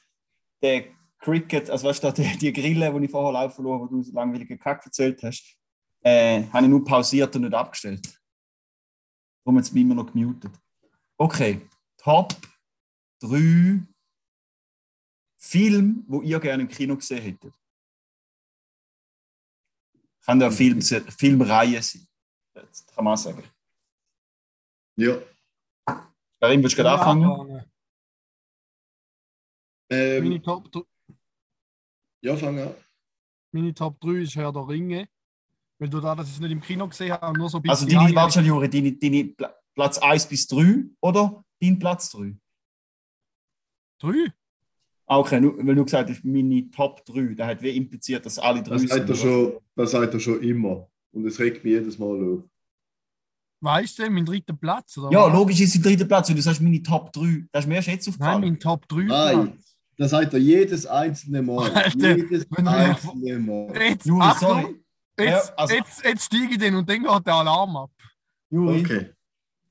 den 0.61 0.93
Cricket, 1.19 1.69
also 1.69 1.87
weißt 1.87 2.03
du, 2.03 2.11
die, 2.11 2.37
die 2.37 2.51
Grille, 2.51 2.93
die 2.99 3.05
ich 3.05 3.11
vorher 3.11 3.31
laufen 3.31 3.63
lasse, 3.63 3.79
wo 3.79 3.85
du 3.87 4.03
so 4.03 4.11
langweiligen 4.13 4.59
Kack 4.59 4.85
erzählt 4.85 5.23
hast, 5.23 5.55
äh, 6.01 6.43
habe 6.47 6.65
ich 6.65 6.69
nur 6.69 6.83
pausiert 6.83 7.33
und 7.37 7.43
nicht 7.43 7.53
abgestellt. 7.53 8.05
Es 9.47 9.71
mich 9.71 9.81
immer 9.83 9.95
noch 9.95 10.11
gemutet. 10.11 10.51
Okay, 11.17 11.61
Top 11.97 12.33
3 13.21 13.79
Filme, 15.37 16.03
wo 16.07 16.21
ihr 16.21 16.39
gerne 16.39 16.63
im 16.63 16.69
Kino 16.69 16.95
gesehen 16.95 17.21
hättet. 17.21 17.53
Kann 20.25 20.41
ja 20.41 20.49
Film, 20.49 20.81
Filmreihe 20.81 21.81
sein. 21.83 22.07
Das 22.53 22.85
kann 22.87 23.03
man 23.05 23.15
sagen. 23.17 23.43
ja. 24.97 25.21
Karim, 26.41 26.63
willst 26.63 26.77
du 26.77 26.81
gerade 26.81 26.99
anfangen? 26.99 27.23
anfangen. 27.29 27.71
Ähm, 29.91 30.23
Meine 30.23 30.41
Top, 30.41 30.71
dr- 30.71 30.87
ja, 32.23 32.35
fang 32.35 32.57
an. 32.59 32.75
meine 33.51 33.73
Top 33.75 33.99
3 34.01 34.21
ist 34.23 34.35
Herr 34.35 34.51
der 34.51 34.67
Ringe. 34.67 35.07
Weil 35.77 35.89
du 35.89 35.99
da, 35.99 36.15
dass 36.15 36.27
ich 36.27 36.35
es 36.35 36.39
nicht 36.39 36.51
im 36.51 36.61
Kino 36.61 36.87
gesehen 36.87 37.11
habe, 37.11 37.37
nur 37.37 37.49
so 37.49 37.57
ein 37.59 37.69
Also 37.69 37.85
bisschen. 37.85 37.99
deine, 38.01 38.15
warte 38.15 38.33
schon, 38.35 38.45
Juri, 38.45 38.69
deine, 38.69 38.93
deine 38.93 39.25
Pla- 39.25 39.55
Platz 39.73 39.97
1 39.97 40.27
bis 40.27 40.47
3 40.47 40.85
oder 41.01 41.43
dein 41.61 41.77
Platz 41.79 42.09
3? 42.11 42.35
3? 43.99 44.13
Ah, 45.07 45.19
okay, 45.19 45.39
nur, 45.39 45.57
weil 45.65 45.75
du 45.75 45.83
gesagt 45.83 46.09
hast, 46.09 46.23
meine 46.25 46.69
Top 46.71 47.05
3, 47.05 47.35
da 47.35 47.47
hat 47.47 47.61
wie 47.61 47.75
impliziert, 47.75 48.25
dass 48.25 48.39
alle 48.39 48.63
drei 48.63 48.75
Das 48.77 48.83
sagt, 48.83 49.01
er 49.01 49.05
oder? 49.09 49.15
schon, 49.15 49.53
das 49.75 49.91
sagt 49.91 50.13
er 50.13 50.19
schon 50.19 50.41
immer. 50.41 50.87
Und 51.11 51.25
es 51.27 51.37
regt 51.39 51.63
mich 51.63 51.73
jedes 51.73 51.99
Mal 51.99 52.23
auf. 52.33 52.43
Weißt 53.61 53.99
du, 53.99 54.09
mein 54.09 54.25
dritter 54.25 54.53
Platz? 54.53 54.97
Oder 54.97 55.11
Ja, 55.11 55.25
was? 55.27 55.33
logisch 55.33 55.59
ist 55.61 55.75
es 55.75 55.81
der 55.81 55.91
dritte 55.91 56.05
Platz, 56.05 56.29
weil 56.29 56.35
du 56.35 56.41
sagst, 56.41 56.61
meine 56.61 56.81
Top 56.81 57.11
3. 57.13 57.45
Das 57.51 57.63
ist 57.65 57.67
mir 57.67 57.75
erst 57.75 57.87
jetzt 57.87 58.07
Nein, 58.07 58.13
aufgefallen. 58.13 58.41
mein 58.41 58.59
Top 58.59 58.87
3 58.87 59.03
Nein. 59.03 59.51
Platz. 59.51 59.75
Das 59.97 60.11
sagt 60.11 60.33
er 60.33 60.39
jedes 60.39 60.85
einzelne 60.85 61.41
Mal. 61.41 61.71
Alter, 61.71 62.17
jedes 62.17 62.47
einzelne 62.51 63.39
Mal. 63.39 63.73
Jetzt, 63.81 64.05
Juri, 64.05 64.21
Achtung, 64.21 64.49
sorry. 64.49 64.84
Jetzt, 65.17 65.49
Ja, 65.49 65.55
also- 65.55 65.73
jetzt, 65.75 66.03
jetzt 66.03 66.25
steige 66.25 66.51
ich 66.53 66.57
den 66.57 66.75
und 66.75 66.89
dann 66.89 67.03
geht 67.03 67.27
der 67.27 67.33
Alarm 67.33 67.75
ab. 67.77 67.91
Juri, 68.49 68.81
Okay. 68.81 69.13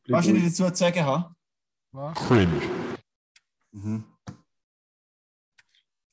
was 0.08 0.26
ich 0.26 0.42
dazu 0.44 0.70
zu 0.70 0.74
sagen 0.76 1.04
habe? 1.04 1.34
Was? 1.92 2.14
Cringe. 2.26 2.60
Mhm. 3.72 4.04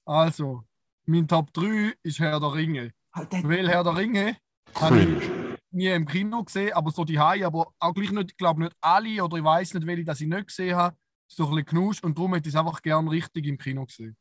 Also, 0.06 0.64
mein 1.06 1.28
Top 1.28 1.54
3 1.54 1.94
ist 2.04 2.20
Herr 2.20 2.40
der 2.40 2.54
Ringe. 2.54 2.94
Halt 3.14 3.32
Weil 3.44 3.68
Herr 3.70 3.84
der 3.84 3.96
Ringe 3.96 4.38
habe 4.76 5.00
ich 5.02 5.30
nie 5.72 5.88
im 5.88 6.06
Kino 6.08 6.44
gesehen, 6.44 6.74
aber 6.74 6.92
so 6.92 7.04
die 7.04 7.20
Hai, 7.20 7.46
aber 7.46 7.74
auch 7.80 7.94
gleich 7.94 8.12
nicht, 8.12 8.32
ich 8.32 8.38
glaube 8.38 8.62
nicht 8.62 8.76
alle 8.82 9.24
oder 9.24 9.38
ich 9.38 9.44
weiß 9.44 9.74
nicht, 9.74 9.88
welche, 9.88 10.04
dass 10.06 10.22
ich 10.22 10.28
nicht 10.28 10.48
gesehen 10.48 10.76
habe. 10.76 10.96
Ist 11.30 11.40
doch 11.40 11.50
ein 11.50 11.56
bisschen 11.56 11.66
knusch 11.68 12.04
und 12.04 12.18
darum 12.18 12.34
hätte 12.34 12.50
ich 12.50 12.56
es 12.56 12.60
einfach 12.60 12.82
gern 12.82 13.08
richtig 13.08 13.46
im 13.48 13.58
Kino 13.58 13.86
gesehen. 13.86 14.16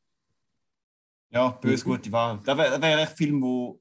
Ja, 1.30 1.48
böse 1.50 1.84
gute 1.84 2.10
Wahl. 2.12 2.40
Das 2.44 2.56
wäre 2.56 2.80
wär 2.80 2.98
echt 2.98 3.10
ein 3.12 3.16
Film, 3.16 3.42
wo, 3.42 3.80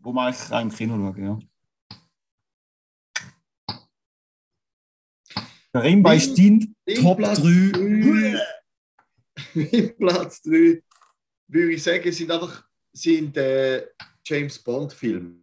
wo 0.00 0.12
man 0.12 0.26
eigentlich 0.28 0.52
auch 0.52 0.60
im 0.60 0.70
Kino 0.70 0.94
schauen 0.96 1.24
ja. 1.24 1.38
Karim, 5.72 6.02
was 6.04 6.26
ist 6.26 6.38
dein 6.38 6.74
Top 7.02 7.18
Platz 7.18 7.40
3? 7.42 7.70
drei- 7.72 8.40
Mein 9.54 9.96
Platz 9.98 10.42
3 10.42 10.82
würde 11.48 11.72
ich 11.72 11.82
sagen, 11.82 12.10
sind 12.12 12.30
einfach 12.30 12.64
sind, 12.92 13.36
äh, 13.36 13.86
James 14.24 14.58
Bond-Filme. 14.58 15.36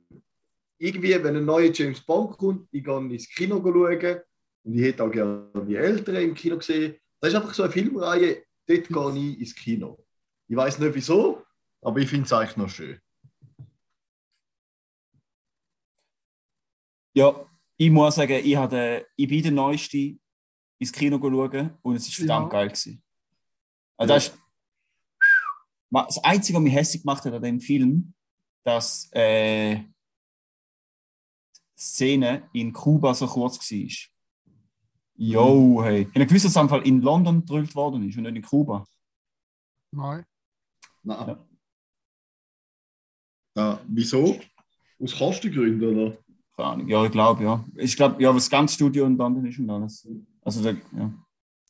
Irgendwie, 0.79 1.23
wenn 1.23 1.37
ein 1.37 1.45
neuer 1.45 1.71
James 1.71 2.01
Bond 2.01 2.35
kommt, 2.37 2.67
ich 2.71 2.83
gehe 2.83 2.97
ins 2.97 3.29
Kino 3.29 3.61
schauen 3.61 4.21
und 4.65 4.73
ich 4.75 4.81
hätte 4.81 5.03
auch 5.03 5.11
gerne 5.11 5.49
die 5.67 5.75
Älteren 5.75 6.23
im 6.23 6.33
Kino 6.33 6.57
gesehen. 6.57 6.95
Das 7.21 7.31
ist 7.31 7.35
einfach 7.35 7.53
so 7.53 7.63
eine 7.63 7.71
Filmreihe, 7.71 8.43
dort 8.67 8.87
gehe 8.87 9.31
ich 9.33 9.39
ins 9.39 9.55
Kino. 9.55 10.03
Ich 10.47 10.55
weiß 10.57 10.79
nicht 10.79 10.95
wieso, 10.95 11.43
aber 11.81 11.99
ich 11.99 12.09
finde 12.09 12.25
es 12.25 12.33
eigentlich 12.33 12.57
noch 12.57 12.69
schön. 12.69 12.99
Ja, 17.13 17.45
ich 17.77 17.91
muss 17.91 18.15
sagen, 18.15 18.41
ich, 18.43 18.55
hatte, 18.55 19.07
ich 19.15 19.27
bin 19.27 19.43
der 19.43 19.51
Neueste 19.51 20.17
ins 20.79 20.91
Kino 20.91 21.19
schauen 21.19 21.77
und 21.81 21.95
es 21.95 22.07
war 22.07 22.13
verdammt 22.15 22.45
Ja. 22.45 22.59
geil. 22.59 22.67
Gewesen. 22.69 23.03
Also 23.97 24.13
das, 24.13 24.27
ist, 24.27 24.37
das 25.91 26.23
Einzige, 26.23 26.57
was 26.57 26.63
mich 26.63 26.73
hässlich 26.73 27.03
gemacht 27.03 27.23
hat 27.23 27.33
an 27.33 27.41
dem 27.41 27.59
Film, 27.59 28.13
dass 28.63 29.09
äh, 29.11 29.75
die 31.77 31.81
Szene 31.81 32.49
in 32.53 32.73
Kuba 32.73 33.13
so 33.13 33.27
kurz 33.27 33.59
war. 33.71 34.09
Jo, 35.15 35.83
hey. 35.83 36.01
Ich 36.01 36.15
habe 36.15 36.25
gewusst, 36.25 36.45
dass 36.45 36.51
es 36.51 36.57
einfach 36.57 36.83
in 36.83 37.01
London 37.01 37.41
gedrückt 37.41 37.75
worden 37.75 38.07
ist 38.07 38.17
und 38.17 38.23
nicht 38.23 38.35
in 38.35 38.41
Kuba. 38.41 38.85
Nein. 39.91 40.25
Nein. 41.03 41.27
Ja. 41.27 41.47
Ah, 43.55 43.79
wieso? 43.87 44.39
Aus 44.99 45.15
Kostengründen, 45.15 45.97
oder? 45.97 46.17
Keine 46.55 46.69
Ahnung. 46.69 46.87
Ja, 46.87 47.05
ich 47.05 47.11
glaube, 47.11 47.43
ja. 47.43 47.65
Ich 47.75 47.95
glaube, 47.95 48.21
ja, 48.21 48.31
das 48.31 48.49
ganze 48.49 48.75
Studio 48.75 49.05
in 49.05 49.17
London 49.17 49.45
ist 49.45 49.59
und 49.59 49.69
alles. 49.69 50.07
Also, 50.41 50.63
da, 50.63 50.71
ja. 50.97 51.11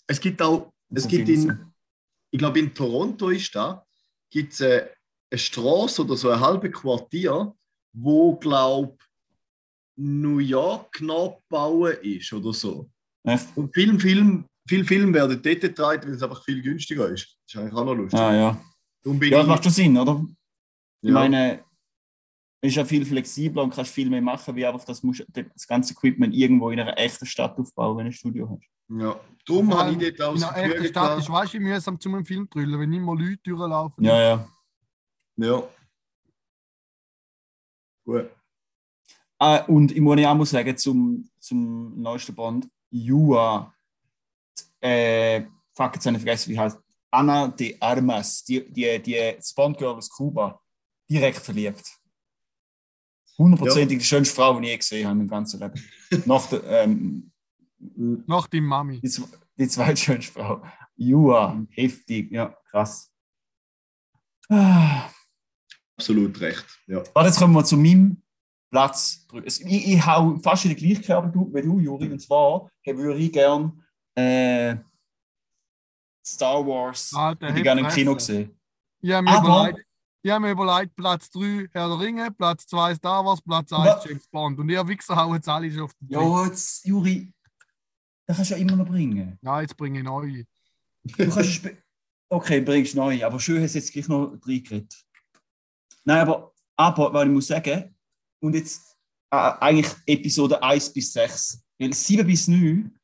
Es 0.08 0.19
gibt 0.19 0.41
auch, 0.41 0.72
es 0.93 1.08
gibt 1.08 1.30
in, 1.30 1.41
so. 1.41 1.50
ich 2.32 2.39
glaube 2.39 2.60
in 2.60 2.74
Toronto 2.74 3.30
ist 3.30 3.56
da, 3.56 3.86
gibt 4.30 4.54
es 4.54 4.62
eine, 4.62 4.89
eine 5.32 5.39
Straße 5.39 6.04
oder 6.04 6.17
so 6.17 6.30
ein 6.30 6.39
halbes 6.39 6.72
Quartier, 6.74 7.54
wo 7.93 8.36
glaube 8.36 8.98
New 9.96 10.39
York 10.39 11.02
nachbauen 11.02 11.96
ist 12.02 12.34
oder 12.34 12.54
so. 12.54 12.89
Echt? 13.24 13.48
Und 13.56 13.74
viel 13.74 13.98
Film, 14.00 14.46
viel 14.67 14.84
Film 14.84 15.13
werden 15.13 15.41
dort 15.41 15.62
getragen, 15.62 16.04
weil 16.08 16.15
es 16.15 16.24
einfach 16.24 16.43
viel 16.43 16.62
günstiger 16.62 17.10
ist. 17.10 17.38
Das 17.46 17.54
ist 17.54 17.58
eigentlich 17.58 17.74
auch 17.74 17.86
noch 17.86 17.93
lustig. 17.93 18.19
Ah, 18.19 18.36
ja. 18.36 18.62
Ja, 19.06 19.38
das 19.38 19.48
macht 19.48 19.63
schon 19.63 19.72
Sinn, 19.72 19.98
oder? 19.98 20.26
Ich 21.02 21.10
ja, 21.10 21.13
meine, 21.13 21.63
ist 22.63 22.76
ja 22.76 22.86
viel 22.86 23.06
flexibler 23.06 23.63
und 23.63 23.73
kannst 23.73 23.91
viel 23.91 24.10
mehr 24.10 24.21
machen, 24.21 24.56
wie 24.56 24.65
einfach 24.65 24.86
das, 24.86 25.04
musst, 25.04 25.26
das 25.28 25.67
ganze 25.67 25.93
Equipment 25.93 26.34
irgendwo 26.34 26.69
in 26.69 26.80
einer 26.80 26.97
echten 26.97 27.26
Stadt 27.26 27.60
aufbauen, 27.60 27.97
wenn 27.97 28.06
du 28.06 28.10
ein 28.10 28.13
Studio 28.13 28.49
hast. 28.49 28.63
ja. 28.89 29.19
Darum 29.45 29.78
habe 29.78 29.91
ich 29.91 30.15
dort 30.15 30.21
auch 30.21 30.36
In 30.36 30.41
das 30.41 30.49
einer 30.52 30.73
echten 30.73 30.88
Stadt 30.88 31.19
ist, 31.19 31.30
weißt 31.30 31.54
du, 31.54 31.60
wie 31.60 31.63
mühsam 31.63 31.99
zu 31.99 32.08
einem 32.08 32.26
Film 32.26 32.49
drüllen, 32.49 32.80
wenn 32.80 32.93
immer 32.93 33.13
Leute 33.13 33.39
durchlaufen. 33.43 34.06
Ja, 34.06 34.21
ja. 34.21 34.49
Ja. 35.36 35.63
Gut. 38.06 38.30
Ah, 39.38 39.58
und 39.65 39.91
ich 39.91 39.99
muss 39.99 40.19
ja 40.19 40.32
auch 40.32 40.45
sagen, 40.45 40.78
zum, 40.78 41.30
zum 41.39 42.02
neuesten 42.02 42.34
Bond, 42.34 42.69
Jua, 42.89 43.73
äh, 44.80 45.41
fuck, 45.76 45.95
jetzt 45.95 46.06
habe 46.06 46.15
ich 46.15 46.23
vergessen, 46.23 46.52
wie 46.52 46.60
heißt 46.60 46.80
Anna 47.12 47.49
de 47.49 47.76
Armas, 47.82 48.45
die, 48.45 48.71
die, 48.71 49.02
die 49.02 49.34
das 49.36 49.54
Bond-Girl 49.54 49.95
aus 49.95 50.10
Kuba, 50.10 50.62
direkt 51.10 51.39
verliebt. 51.39 51.99
Hundertprozentig 53.38 54.00
die 54.00 54.06
schönste 54.06 54.36
Frau, 54.36 54.60
die 54.60 54.65
ich 54.65 54.72
je 54.72 54.78
gesehen 54.78 55.08
habe 55.08 55.19
im 55.19 55.28
ganzen 55.28 55.60
Leben. 55.60 55.74
Nach 56.26 56.46
der, 56.48 56.63
ähm, 56.63 57.32
Nach 58.28 58.48
dem 58.48 58.65
Mami. 58.65 59.00
die, 59.02 59.12
die 59.58 59.67
zweitschönste 59.67 60.34
Frau. 60.34 60.63
Jua, 60.96 61.65
heftig, 61.72 62.32
ja, 62.32 62.56
krass. 62.69 63.12
Ah. 64.50 65.10
Absolut 65.98 66.39
recht. 66.41 66.65
Ja. 66.88 67.04
Warte, 67.13 67.30
jetzt 67.30 67.39
kommen 67.39 67.54
wir 67.54 67.63
zu 67.63 67.78
meinem 67.78 68.22
Platz. 68.69 69.26
Ich, 69.46 69.62
ich 69.65 70.06
hau 70.06 70.38
fast 70.38 70.65
in 70.65 70.76
die 70.76 70.76
gleiche 70.76 71.02
Kerbe 71.02 71.32
wie 71.54 71.62
du, 71.62 71.80
Juri. 71.80 72.12
Und 72.12 72.19
zwar 72.19 72.69
würde 72.86 73.17
ich 73.19 73.32
gerne 73.32 73.74
äh, 74.15 74.76
Star 76.26 76.65
Wars 76.65 77.12
hätte 77.15 77.58
ich 77.58 77.63
gerne 77.63 77.82
im. 77.82 77.88
Kino 77.88 78.15
gesehen. 78.15 78.58
Habe 79.04 79.22
mir, 79.24 79.32
Aber- 79.32 79.74
ich 80.23 80.31
hab 80.31 80.41
mir 80.41 80.51
überlegt, 80.51 80.95
Platz 80.95 81.29
3 81.31 81.67
Herr 81.73 81.89
der 81.89 81.99
Ringe, 81.99 82.31
Platz 82.31 82.65
2 82.67 82.95
Star 82.95 83.25
Wars, 83.25 83.41
Platz 83.41 83.73
1 83.73 83.88
Aber- 83.89 84.07
James 84.07 84.27
Bond. 84.27 84.57
Und 84.57 84.69
ihr 84.69 84.88
Wichser 84.88 85.15
hauen 85.15 85.36
jetzt 85.36 85.49
alle 85.49 85.69
schon 85.69 85.81
auf 85.81 85.93
den. 85.95 86.07
Ja, 86.09 86.45
jetzt, 86.45 86.86
Juri, 86.86 87.33
das 88.25 88.38
kannst 88.38 88.51
du 88.51 88.55
ja 88.55 88.62
immer 88.62 88.77
noch 88.77 88.88
bringen. 88.88 89.38
Ja, 89.41 89.62
jetzt 89.62 89.75
bringe 89.75 89.99
ich 89.99 90.05
neue. 90.05 90.45
Du 91.03 91.29
kannst 91.29 91.62
okay, 92.29 92.62
bringst 92.62 92.95
neu, 92.95 93.23
aber 93.23 93.38
schön 93.39 93.62
hast 93.62 93.75
du 93.75 93.79
jetzt 93.79 93.91
gleich 93.91 94.07
noch 94.07 94.31
reingeredet. 94.47 95.05
Nein, 96.05 96.21
aber, 96.21 96.53
aber 96.77 97.13
weil 97.13 97.27
ich 97.27 97.33
muss 97.33 97.47
sagen, 97.47 97.93
und 98.39 98.55
jetzt 98.55 98.97
äh, 99.29 99.36
eigentlich 99.36 99.93
Episode 100.05 100.62
1 100.63 100.93
bis 100.93 101.12
6, 101.13 101.62
weil 101.79 101.93
7 101.93 102.25
bis 102.25 102.47
9, 102.47 102.97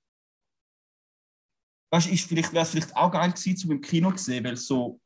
weißt, 1.92 2.08
ist 2.08 2.28
vielleicht, 2.28 2.54
wäre 2.54 2.64
es 2.64 2.72
vielleicht 2.72 2.96
auch 2.96 3.12
geil 3.12 3.32
gewesen, 3.32 3.58
zum 3.58 3.72
im 3.72 3.82
Kino 3.82 4.12
zu 4.14 4.24
sehen, 4.24 4.44
weil 4.46 4.54
es 4.54 4.66
so 4.66 5.02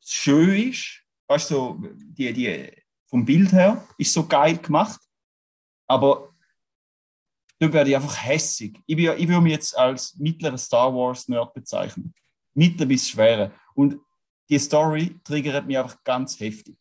schön 0.00 0.70
ist, 0.70 1.02
weißt 1.28 1.50
du, 1.50 1.54
so, 1.54 1.78
die, 1.82 2.32
die, 2.32 2.72
vom 3.06 3.24
Bild 3.24 3.52
her 3.52 3.86
ist 3.98 4.12
so 4.12 4.26
geil 4.26 4.58
gemacht, 4.58 5.00
aber 5.86 6.34
da 7.58 7.72
werde 7.72 7.90
ich 7.90 7.96
einfach 7.96 8.24
hässig. 8.24 8.78
Ich, 8.86 8.96
bin, 8.96 9.16
ich 9.16 9.28
würde 9.28 9.40
mich 9.40 9.52
jetzt 9.52 9.76
als 9.76 10.14
mittlerer 10.16 10.58
Star 10.58 10.94
Wars 10.94 11.28
Nerd 11.28 11.54
bezeichnen. 11.54 12.14
Mittler 12.54 12.86
bis 12.86 13.08
schwere. 13.08 13.52
Und 13.74 13.98
die 14.48 14.58
Story 14.58 15.18
triggert 15.24 15.66
mich 15.66 15.78
einfach 15.78 16.02
ganz 16.04 16.38
heftig. 16.38 16.76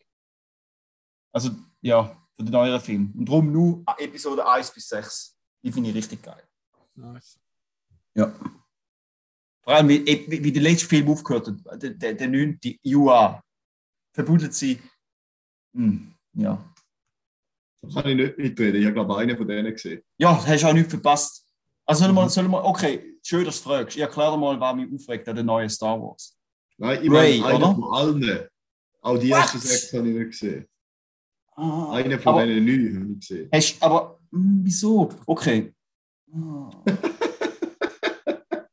Also, 1.32 1.52
ja, 1.82 2.22
für 2.36 2.44
den 2.44 2.52
neueren 2.52 2.82
Film. 2.82 3.14
Und 3.18 3.26
darum 3.28 3.52
nur 3.52 3.84
Episode 3.98 4.46
1 4.46 4.72
bis 4.72 4.90
6. 4.90 5.38
Die 5.64 5.72
finde 5.72 5.90
ich 5.90 5.96
richtig 5.96 6.22
geil. 6.22 6.44
Nice. 6.96 7.40
Ja. 8.14 8.34
Vor 9.62 9.74
allem, 9.74 9.90
wie, 9.90 10.06
wie, 10.06 10.44
wie 10.44 10.52
der 10.52 10.62
letzte 10.62 10.88
Film 10.88 11.10
aufgehört 11.10 11.48
hat, 11.48 11.82
der, 11.82 11.92
der, 11.92 12.14
der 12.14 12.28
9. 12.28 12.60
UA. 12.86 13.44
Verbuddelt 14.16 14.54
sie. 14.54 14.80
Hm, 15.76 16.14
ja. 16.36 16.64
Da 17.82 18.02
kann 18.02 18.12
ich 18.12 18.16
nicht 18.16 18.38
mitreden. 18.38 18.80
Ich 18.80 18.86
habe, 18.86 18.94
glaube 18.94 19.18
einen 19.18 19.38
von 19.38 19.46
denen 19.46 19.74
gesehen. 19.74 20.02
Ja, 20.18 20.42
hast 20.46 20.64
du 20.64 20.68
auch 20.68 20.74
nichts 20.74 20.90
verpasst. 20.92 21.46
Also, 21.86 22.06
sollen 22.06 22.16
Mhm. 22.16 22.20
wir, 22.22 22.30
sollen 22.30 22.50
wir, 22.50 22.64
okay, 22.64 23.18
schön, 23.22 23.44
dass 23.44 23.62
du 23.62 23.70
fragst. 23.70 23.98
Ich 23.98 24.02
erkläre 24.02 24.40
mal, 24.40 24.58
was 24.60 24.76
mich 24.78 24.92
aufregt 24.94 25.28
an 25.28 25.36
den 25.36 25.46
neuen 25.46 25.70
Star 25.70 26.02
Wars. 26.02 26.38
Nein, 26.78 27.04
ich 27.04 27.12
Ray, 27.12 27.42
meine, 27.42 27.56
oder? 27.58 27.76
von 27.76 27.84
allen. 27.94 28.48
Auch 29.02 29.18
die 29.18 29.32
ersten 29.32 29.60
sechs 29.60 29.92
habe 29.94 30.08
ich 30.10 30.16
nicht 30.16 30.32
gesehen. 30.32 30.66
Ah, 31.58 31.92
Einer 31.92 32.18
von 32.20 32.36
aber, 32.36 32.46
denen 32.46 32.66
neun 32.66 33.02
habe 33.04 33.14
ich 33.14 33.20
gesehen. 33.28 33.50
hast, 33.54 33.84
aber 33.84 34.18
hm, 34.32 34.62
wieso? 34.64 35.10
Okay. 35.26 35.74
Ah. 36.34 36.70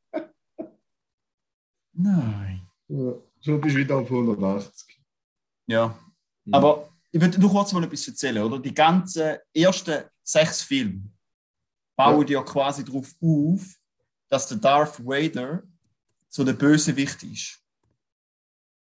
Nein. 1.92 2.62
Ja, 2.88 3.14
so 3.40 3.58
bist 3.58 3.76
du 3.76 3.80
wieder 3.80 3.96
auf 3.98 4.10
180. 4.10 5.01
Ja. 5.66 5.98
Mhm. 6.44 6.54
Aber 6.54 6.88
ich 7.10 7.20
würde 7.20 7.38
nur 7.40 7.50
kurz 7.50 7.72
mal 7.72 7.84
etwas 7.84 8.08
erzählen, 8.08 8.42
oder? 8.42 8.58
Die 8.58 8.74
ganzen 8.74 9.36
ersten 9.54 10.04
sechs 10.22 10.62
Filme 10.62 11.02
bauen 11.96 12.26
ja 12.28 12.42
quasi 12.42 12.84
darauf 12.84 13.12
auf, 13.20 13.60
dass 14.28 14.48
der 14.48 14.56
Darth 14.58 15.04
Vader 15.04 15.62
so 16.28 16.42
der 16.42 16.54
Bösewicht 16.54 17.22
ist. 17.22 17.58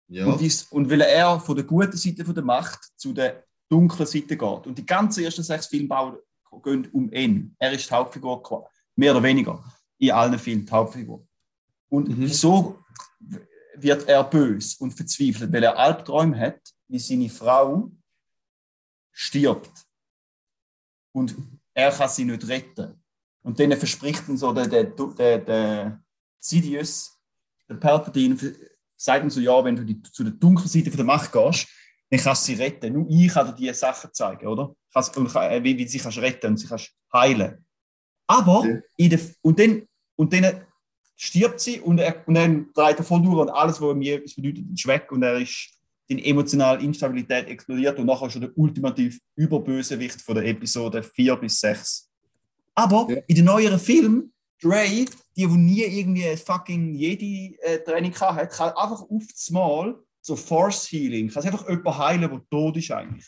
Ja, 0.09 0.27
Und, 0.27 0.41
dies, 0.41 0.63
und 0.65 0.89
weil 0.89 1.01
er 1.03 1.39
von 1.41 1.57
der 1.57 1.65
guten 1.65 1.97
Seite 1.97 2.25
von 2.25 2.35
der 2.35 2.45
Macht 2.45 2.91
zu 2.97 3.13
der 3.13 3.45
dunklen 3.69 4.07
Seite 4.07 4.37
geht. 4.37 4.67
Und 4.67 4.79
die 4.79 4.87
ganzen 4.87 5.25
ersten 5.25 5.43
sechs 5.43 5.67
Filme 5.67 5.89
bauen, 5.89 6.17
gehen 6.63 6.89
um 6.93 7.13
ihn. 7.13 7.55
Er 7.59 7.73
ist 7.73 7.91
die 7.91 7.95
Hauptfigur, 7.95 8.71
mehr 8.95 9.13
oder 9.13 9.23
weniger, 9.23 9.63
in 9.99 10.13
allen 10.13 10.39
Filmen 10.39 10.65
die 10.65 10.71
Hauptfigur. 10.73 11.27
Und 11.89 12.09
Mhm. 12.09 12.15
wieso 12.19 12.79
wird 13.83 14.09
er 14.09 14.25
böse 14.25 14.77
und 14.81 14.93
verzweifelt? 14.93 15.53
Weil 15.53 15.63
er 15.65 15.79
Albträume 15.79 16.39
hat, 16.39 16.61
wie 16.89 16.99
seine 16.99 17.29
Frau 17.29 17.91
stirbt. 19.13 19.71
Und 21.13 21.35
er 21.75 21.91
kann 21.91 22.09
sie 22.09 22.25
nicht 22.25 22.47
retten. 22.49 23.03
Und 23.43 23.59
dann 23.59 23.73
verspricht 23.77 24.29
ihm 24.29 24.37
so 24.37 24.53
der, 24.53 24.67
der, 24.67 24.85
der, 24.85 25.39
der 25.39 26.03
Sidious, 26.39 27.19
der 27.69 27.77
Palpatine, 27.77 28.37
sagt 28.97 29.25
ihm 29.25 29.31
so, 29.31 29.41
ja, 29.41 29.65
wenn 29.65 29.77
du 29.77 29.85
die, 29.85 30.01
zu 30.03 30.25
der 30.25 30.33
dunklen 30.33 30.69
Seite 30.69 30.91
der 30.91 31.05
Macht 31.05 31.33
gehst, 31.33 31.67
dann 32.11 32.21
kannst 32.21 32.49
du 32.49 32.53
sie 32.55 32.63
retten. 32.63 32.93
Nur 32.93 33.07
ich 33.09 33.29
kann 33.33 33.47
dir 33.49 33.53
diese 33.55 33.75
Sachen 33.75 34.13
zeigen, 34.13 34.47
oder? 34.47 34.75
Und, 34.95 35.33
kann- 35.33 35.51
äh, 35.51 35.63
wie, 35.63 35.77
wie 35.77 35.87
sie 35.89 35.99
kannst 35.99 36.19
retten 36.19 36.49
und 36.49 36.57
sie 36.57 36.67
kannst 36.67 36.93
heilen. 37.13 37.65
Aber, 38.27 38.65
Ja. 38.67 38.81
in 38.97 39.11
der, 39.11 39.21
und, 39.43 39.59
dann, 39.59 39.87
und 40.17 40.33
dann 40.33 40.66
stirbt 41.17 41.61
sie 41.61 41.81
und, 41.81 41.99
er, 41.99 42.23
und 42.27 42.35
dann 42.35 42.69
dreht 42.75 42.99
er 42.99 43.05
voll 43.05 43.23
durch 43.23 43.39
und 43.41 43.51
alles, 43.51 43.81
was 43.81 43.97
mir 43.97 44.17
etwas 44.17 44.35
bedeutet, 44.35 44.65
ist 44.73 44.87
weg 44.87 45.11
und 45.11 45.23
er 45.23 45.39
ist 45.41 45.71
die 46.09 46.25
emotionale 46.25 46.83
Instabilität 46.85 47.49
explodiert 47.49 47.99
und 47.99 48.07
nachher 48.07 48.31
schon 48.31 48.43
der 48.43 48.57
ultimativ 48.57 49.19
Überbösewicht 49.35 50.21
von 50.23 50.37
der 50.37 50.45
Episode 50.45 51.03
4 51.03 51.37
bis 51.37 51.59
6. 51.61 52.09
Aber 52.75 53.07
Ja. 53.11 53.21
in 53.27 53.35
den 53.37 53.45
neueren 53.47 53.79
Filmen, 53.79 54.33
Dre, 54.63 54.85
die, 54.87 55.07
die 55.35 55.47
nie 55.47 55.83
irgendwie 55.83 56.37
fucking 56.37 56.95
Jedi-Training 56.95 58.15
hat, 58.15 58.51
kann 58.51 58.69
einfach 58.71 59.03
auf 59.03 59.23
das 59.31 59.51
Mal 59.51 59.99
so 60.21 60.37
Force 60.37 60.91
Healing, 60.91 61.29
kann 61.29 61.43
sie 61.43 61.49
einfach 61.49 61.69
jemanden 61.69 61.99
heilen, 61.99 62.21
der 62.31 62.43
tot 62.51 62.77
ist 62.77 62.91
eigentlich. 62.91 63.27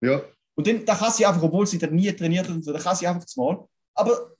ja. 0.00 0.22
Und 0.56 0.68
dann, 0.68 0.84
da 0.84 0.94
kann 0.94 1.10
sie 1.10 1.26
einfach, 1.26 1.42
obwohl 1.42 1.66
sie 1.66 1.78
dann 1.78 1.96
nie 1.96 2.12
trainiert 2.12 2.48
hat 2.48 2.62
so, 2.62 2.72
da 2.72 2.78
kann 2.78 2.94
sie 2.94 3.08
einfach 3.08 3.24
das 3.24 3.34
Mal. 3.34 3.66
Aber 3.94 4.33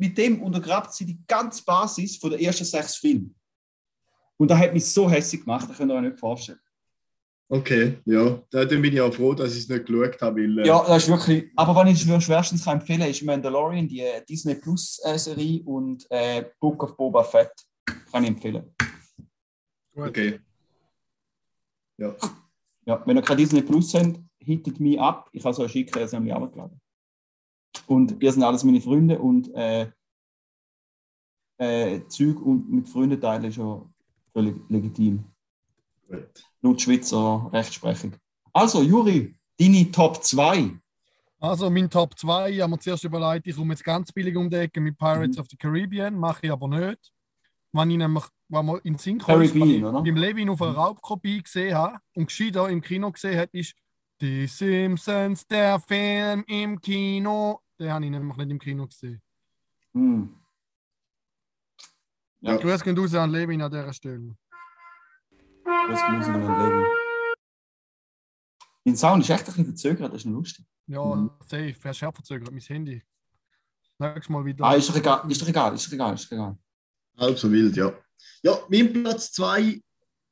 mit 0.00 0.16
dem 0.16 0.42
untergrabt 0.42 0.94
sie 0.94 1.04
die 1.04 1.20
ganze 1.26 1.62
Basis 1.64 2.16
von 2.16 2.30
der 2.30 2.40
ersten 2.40 2.64
sechs 2.64 2.96
Filme. 2.96 3.30
Und 4.38 4.50
das 4.50 4.58
hat 4.58 4.72
mich 4.72 4.86
so 4.86 5.08
hässlich 5.08 5.42
gemacht, 5.42 5.68
das 5.68 5.76
könnt 5.76 5.92
ihr 5.92 5.94
euch 5.94 6.02
nicht 6.02 6.18
vorstellen. 6.18 6.58
Okay, 7.52 7.98
ja. 8.04 8.40
Da 8.50 8.64
dann 8.64 8.80
bin 8.80 8.94
ich 8.94 9.00
auch 9.00 9.12
froh, 9.12 9.34
dass 9.34 9.52
ich 9.52 9.64
es 9.64 9.68
nicht 9.68 9.84
geschaut 9.84 10.20
habe, 10.22 10.40
weil 10.40 10.60
äh, 10.60 10.66
Ja, 10.66 10.84
das 10.86 11.02
ist 11.02 11.08
wirklich. 11.10 11.50
Aber 11.56 11.78
wenn 11.80 11.88
ich 11.92 12.08
es 12.08 12.24
schwerstens 12.24 12.64
kann 12.64 12.78
empfehlen 12.78 13.00
kann, 13.00 13.10
ist 13.10 13.22
Mandalorian, 13.22 13.88
die 13.88 14.00
äh, 14.00 14.24
Disney 14.24 14.54
Plus 14.54 15.00
äh, 15.04 15.18
Serie 15.18 15.60
und 15.64 16.06
äh, 16.10 16.44
Book 16.60 16.82
of 16.84 16.96
Boba 16.96 17.24
Fett. 17.24 17.50
Kann 18.10 18.22
ich 18.22 18.30
empfehlen. 18.30 18.72
Okay. 19.96 20.38
Ja, 21.98 22.14
Ja, 22.86 23.02
wenn 23.04 23.16
ihr 23.16 23.22
kein 23.22 23.36
Disney 23.36 23.62
Plus 23.62 23.92
habt, 23.94 24.20
hittet 24.38 24.80
mich 24.80 24.98
ab. 24.98 25.28
Ich 25.32 25.42
kann 25.42 25.52
es 25.52 25.58
euch 25.58 25.72
schicken, 25.72 26.08
sie 26.08 26.16
haben 26.16 26.24
mich 26.24 26.32
abgeladen. 26.32 26.79
Und 27.86 28.22
ihr 28.22 28.32
sind 28.32 28.42
alles 28.42 28.64
meine 28.64 28.80
Freunde 28.80 29.18
und 29.18 29.52
äh, 29.54 29.90
äh, 31.58 32.00
Zeug 32.08 32.40
und 32.40 32.70
mit 32.70 32.88
Freunden 32.88 33.20
teilen 33.20 33.44
ist 33.44 33.56
ja 33.56 33.82
völlig 34.32 34.56
legitim. 34.68 35.24
gut. 36.08 36.44
Laut 36.62 36.80
Schweizer 36.80 37.48
Rechtsprechung. 37.52 38.12
Also, 38.52 38.82
Juri, 38.82 39.34
deine 39.58 39.90
Top 39.90 40.22
2. 40.22 40.70
Also, 41.38 41.70
mein 41.70 41.88
Top 41.88 42.18
2, 42.18 42.50
ich 42.50 42.60
habe 42.60 42.70
mir 42.72 42.78
zuerst 42.78 43.04
überlegt, 43.04 43.46
ich 43.46 43.56
komme 43.56 43.72
jetzt 43.72 43.84
ganz 43.84 44.12
billig 44.12 44.36
um 44.36 44.50
die 44.50 44.56
Ecke 44.56 44.80
mit 44.80 44.98
Pirates 44.98 45.36
Mhm. 45.36 45.40
of 45.40 45.46
the 45.50 45.56
Caribbean, 45.56 46.14
mache 46.18 46.46
ich 46.46 46.52
aber 46.52 46.68
nicht. 46.68 47.12
Wenn 47.72 47.90
ich 47.90 47.96
nämlich, 47.98 48.24
wenn 48.48 48.66
man 48.66 48.80
in 48.82 48.98
Sinn 48.98 49.18
kommt, 49.18 49.52
beim 49.54 50.16
Levin 50.16 50.50
auf 50.50 50.60
einer. 50.60 50.72
Raubkopie 50.74 51.42
gesehen 51.42 51.74
habe 51.74 51.98
und 52.14 52.26
gescheiter 52.26 52.68
im 52.68 52.80
Kino 52.82 53.10
gesehen 53.12 53.38
hat, 53.38 53.50
ist 53.52 53.74
Die 54.20 54.46
Simpsons, 54.46 55.46
der 55.46 55.80
Film 55.80 56.44
im 56.46 56.80
Kino. 56.80 57.60
Den 57.78 57.90
habe 57.90 58.04
ich 58.04 58.10
nämlich 58.10 58.36
nicht 58.36 58.50
im 58.50 58.58
Kino 58.58 58.86
gesehen. 58.86 59.22
Hm. 59.94 60.36
Ja. 62.40 62.56
Grüß 62.56 62.82
gehen 62.82 62.98
raus 62.98 63.14
an 63.14 63.30
Levin 63.30 63.62
an 63.62 63.70
dieser 63.70 63.92
Stelle. 63.92 64.36
Das 65.64 66.00
muss 66.10 66.26
ich 66.26 66.32
noch 66.34 66.58
leben. 66.64 66.86
Dein 68.84 68.96
Sound 68.96 69.22
ist 69.24 69.30
echt 69.30 69.40
ein 69.40 69.44
bisschen 69.46 69.64
verzögert, 69.66 70.12
das 70.12 70.20
ist 70.22 70.24
noch 70.26 70.32
lustig. 70.38 70.66
Ja, 70.86 71.04
Mhm. 71.14 71.30
safe. 71.46 71.76
Hast 71.84 72.02
du 72.02 72.12
verzögert, 72.12 72.50
mein 72.50 72.60
Handy. 72.60 73.02
Nächstes 73.98 74.28
Mal 74.30 74.44
wieder. 74.44 74.64
Ah, 74.64 74.74
ist 74.74 74.88
doch 74.88 74.96
egal, 74.96 75.30
ist 75.30 75.42
doch 75.42 75.48
egal, 75.48 75.74
ist 75.74 75.86
doch 75.86 75.92
egal, 75.92 76.14
ist 76.14 76.24
doch 76.26 76.32
egal. 76.32 76.58
Halb 77.18 77.38
so 77.38 77.50
wild, 77.52 77.76
ja. 77.76 77.92
Ja, 78.42 78.58
mein 78.68 78.92
Platz 78.92 79.32
2, 79.32 79.80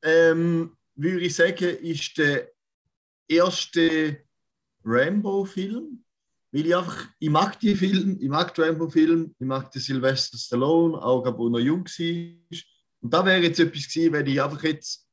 ähm, 0.02 0.76
würde 0.94 1.20
ich 1.20 1.34
sagen, 1.34 1.76
ist 1.82 2.16
der 2.16 2.50
erste 3.28 4.24
Rambo-Film. 4.84 6.04
Weil 6.50 6.66
ich 6.66 6.74
einfach, 6.74 7.08
ich 7.18 7.28
mag 7.28 7.60
die 7.60 7.74
Film, 7.74 8.16
ich 8.20 8.28
mag 8.28 8.54
den 8.54 8.64
Rambo-Film, 8.64 9.34
ich 9.38 9.46
mag 9.46 9.70
den 9.70 9.82
Sylvester 9.82 10.38
Stallone, 10.38 10.96
auch 10.96 11.24
als 11.24 11.34
er 11.34 11.50
noch 11.50 11.58
jung 11.58 11.84
war. 11.84 12.58
Und 13.00 13.14
da 13.14 13.24
wäre 13.24 13.42
jetzt 13.42 13.60
etwas 13.60 13.86
gewesen, 13.86 14.12
wenn 14.12 14.26
ich 14.26 14.42
einfach 14.42 14.62
jetzt 14.62 15.06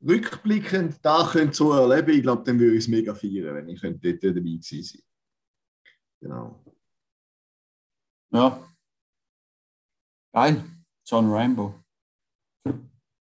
rückblickend 0.00 1.04
da 1.04 1.28
könnte 1.30 1.54
so 1.54 1.72
erleben, 1.72 2.16
ich 2.16 2.22
glaube, 2.22 2.42
dann 2.44 2.58
würde 2.58 2.76
ich 2.76 2.84
es 2.84 2.88
mega 2.88 3.14
feiern, 3.14 3.54
wenn 3.54 3.68
ich 3.68 3.80
könnte 3.80 4.14
dort 4.14 4.36
dabei 4.36 4.40
gewesen 4.40 4.82
sein. 4.82 5.02
Genau. 6.20 6.64
Ja. 8.30 8.68
Geil. 10.32 10.64
John 11.04 11.30
Rambo. 11.30 11.74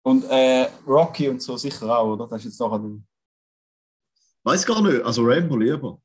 Und 0.02 0.24
äh, 0.24 0.70
Rocky 0.86 1.28
und 1.28 1.40
so 1.42 1.56
sicher 1.56 1.98
auch, 1.98 2.12
oder? 2.12 2.28
Das 2.28 2.40
ist 2.40 2.52
jetzt 2.52 2.60
noch 2.60 2.72
ein. 2.72 3.06
Weiß 4.44 4.66
gar 4.66 4.82
nicht, 4.82 5.02
also 5.02 5.22
Rambo 5.24 5.56
lieber. 5.56 6.00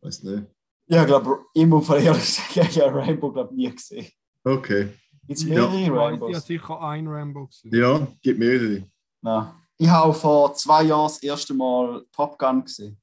Weiß 0.00 0.22
nicht. 0.22 0.44
Ja, 0.86 1.02
ich 1.02 1.06
glaube, 1.08 1.44
im 1.54 1.72
Unfall 1.72 2.00
ehrlich 2.02 2.22
gesagt, 2.22 2.70
ich 2.76 2.80
habe 2.80 2.98
Rambo 2.98 3.32
glaube 3.32 3.54
nie 3.54 3.70
gesehen. 3.74 4.06
Okay. 4.44 4.88
Gibt 5.26 5.38
es 5.40 5.44
Ja. 5.44 5.68
mehrere 5.68 5.76
Ich 5.80 5.88
habe 5.88 5.98
Rambos? 5.98 6.46
sicher 6.46 6.80
ein 6.80 7.06
Rambo 7.08 7.46
gesehen. 7.48 7.74
Ja, 7.74 8.06
gibt 8.22 8.38
mehrere. 8.38 8.88
Nein. 9.20 9.52
Ich 9.76 9.88
habe 9.88 10.14
vor 10.14 10.54
zwei 10.54 10.84
Jahren 10.84 11.06
das 11.08 11.22
erste 11.22 11.52
Mal 11.54 12.04
Top 12.12 12.38
Gun 12.38 12.64
gesehen. 12.64 12.96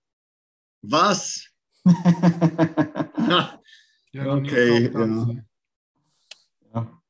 Was? 0.81 1.45
Ich 4.11 4.21
nie 4.21 4.27
Okay, 4.29 4.91
ja. 4.93 5.27
ja. 6.73 7.01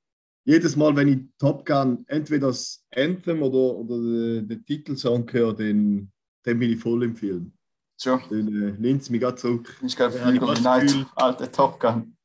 Jedes 0.43 0.75
Mal, 0.75 0.95
wenn 0.95 1.07
ich 1.07 1.19
Top 1.37 1.63
Gun 1.63 2.03
entweder 2.07 2.47
das 2.47 2.83
Anthem 2.95 3.43
oder, 3.43 3.75
oder 3.77 3.97
den, 3.97 4.47
den 4.47 4.65
Titelsong 4.65 5.31
höre, 5.31 5.53
dann, 5.53 6.11
dann 6.45 6.59
bin 6.59 6.71
ich 6.71 6.79
voll 6.79 7.03
im 7.03 7.15
Film. 7.15 7.51
Schon. 8.01 8.21
Dann 8.29 8.47
äh, 8.47 8.71
nimmt 8.77 9.01
es 9.01 9.09
mich 9.09 9.21
gerade 9.21 9.35
zurück. 9.37 9.77
Ich 9.81 9.95
glaube, 9.95 10.13
Flieger 10.17 10.59
Night, 10.61 10.83
Gefühl- 10.87 11.05
alter 11.15 11.51
Top 11.51 11.79
Gun. 11.79 12.15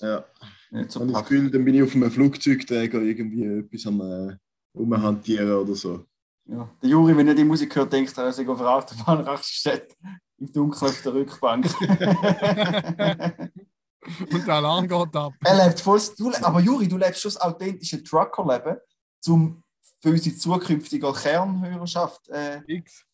Ja, 0.00 0.24
Nicht 0.70 0.90
so 0.92 1.04
das. 1.04 1.22
Gefühl, 1.22 1.50
dann 1.50 1.64
bin 1.64 1.74
ich 1.74 1.82
auf 1.82 1.94
einem 1.94 2.10
Flugzeugträger 2.10 3.00
irgendwie 3.00 3.44
etwas 3.44 3.86
am 3.86 4.00
äh, 4.00 4.36
rumhantieren 4.74 5.52
oder 5.52 5.74
so. 5.74 6.04
Ja. 6.46 6.68
Der 6.82 6.88
Juri, 6.90 7.16
wenn 7.16 7.28
er 7.28 7.34
die 7.34 7.44
Musik 7.44 7.74
hört, 7.76 7.92
denkt 7.92 8.16
er, 8.16 8.24
er 8.24 8.32
sei 8.32 8.48
auf 8.48 8.58
der 8.58 8.68
Autobahn 8.70 9.20
Raststätte 9.20 9.94
im 10.38 10.50
Dunkeln 10.52 10.90
auf 10.90 11.02
der 11.02 11.14
Rückbank. 11.14 11.66
Und 14.32 14.46
der 14.46 14.54
Alarm 14.54 14.88
geht 14.88 15.16
ab. 15.16 15.32
er 15.44 15.66
lebt 15.66 15.80
voll. 15.80 16.00
Du, 16.16 16.32
aber 16.40 16.60
Juri, 16.60 16.88
du 16.88 16.96
lebst 16.96 17.20
schon 17.20 17.32
das 17.32 17.40
authentische 17.42 18.02
Trucker-Leben, 18.02 18.78
zum 19.20 19.62
für 20.00 20.10
unsere 20.10 20.36
zukünftige 20.36 21.12
Kernhörerschaft 21.12 22.28
äh, 22.28 22.60
X. 22.66 23.04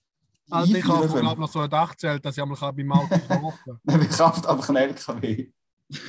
Alter, 0.50 0.76
ich 0.76 0.84
habe 0.84 1.08
glaube 1.08 1.40
noch 1.40 1.48
so 1.50 1.60
ein 1.60 1.70
Dachzelt, 1.70 2.24
dass 2.24 2.36
ich 2.36 2.42
einmal 2.42 2.72
beim 2.72 2.92
Auto 2.92 3.18
kaufen 3.28 3.80
Wir 3.82 4.08
kaufen 4.08 4.46
einfach 4.46 4.68
einen 4.68 4.76
LKW. 4.76 5.50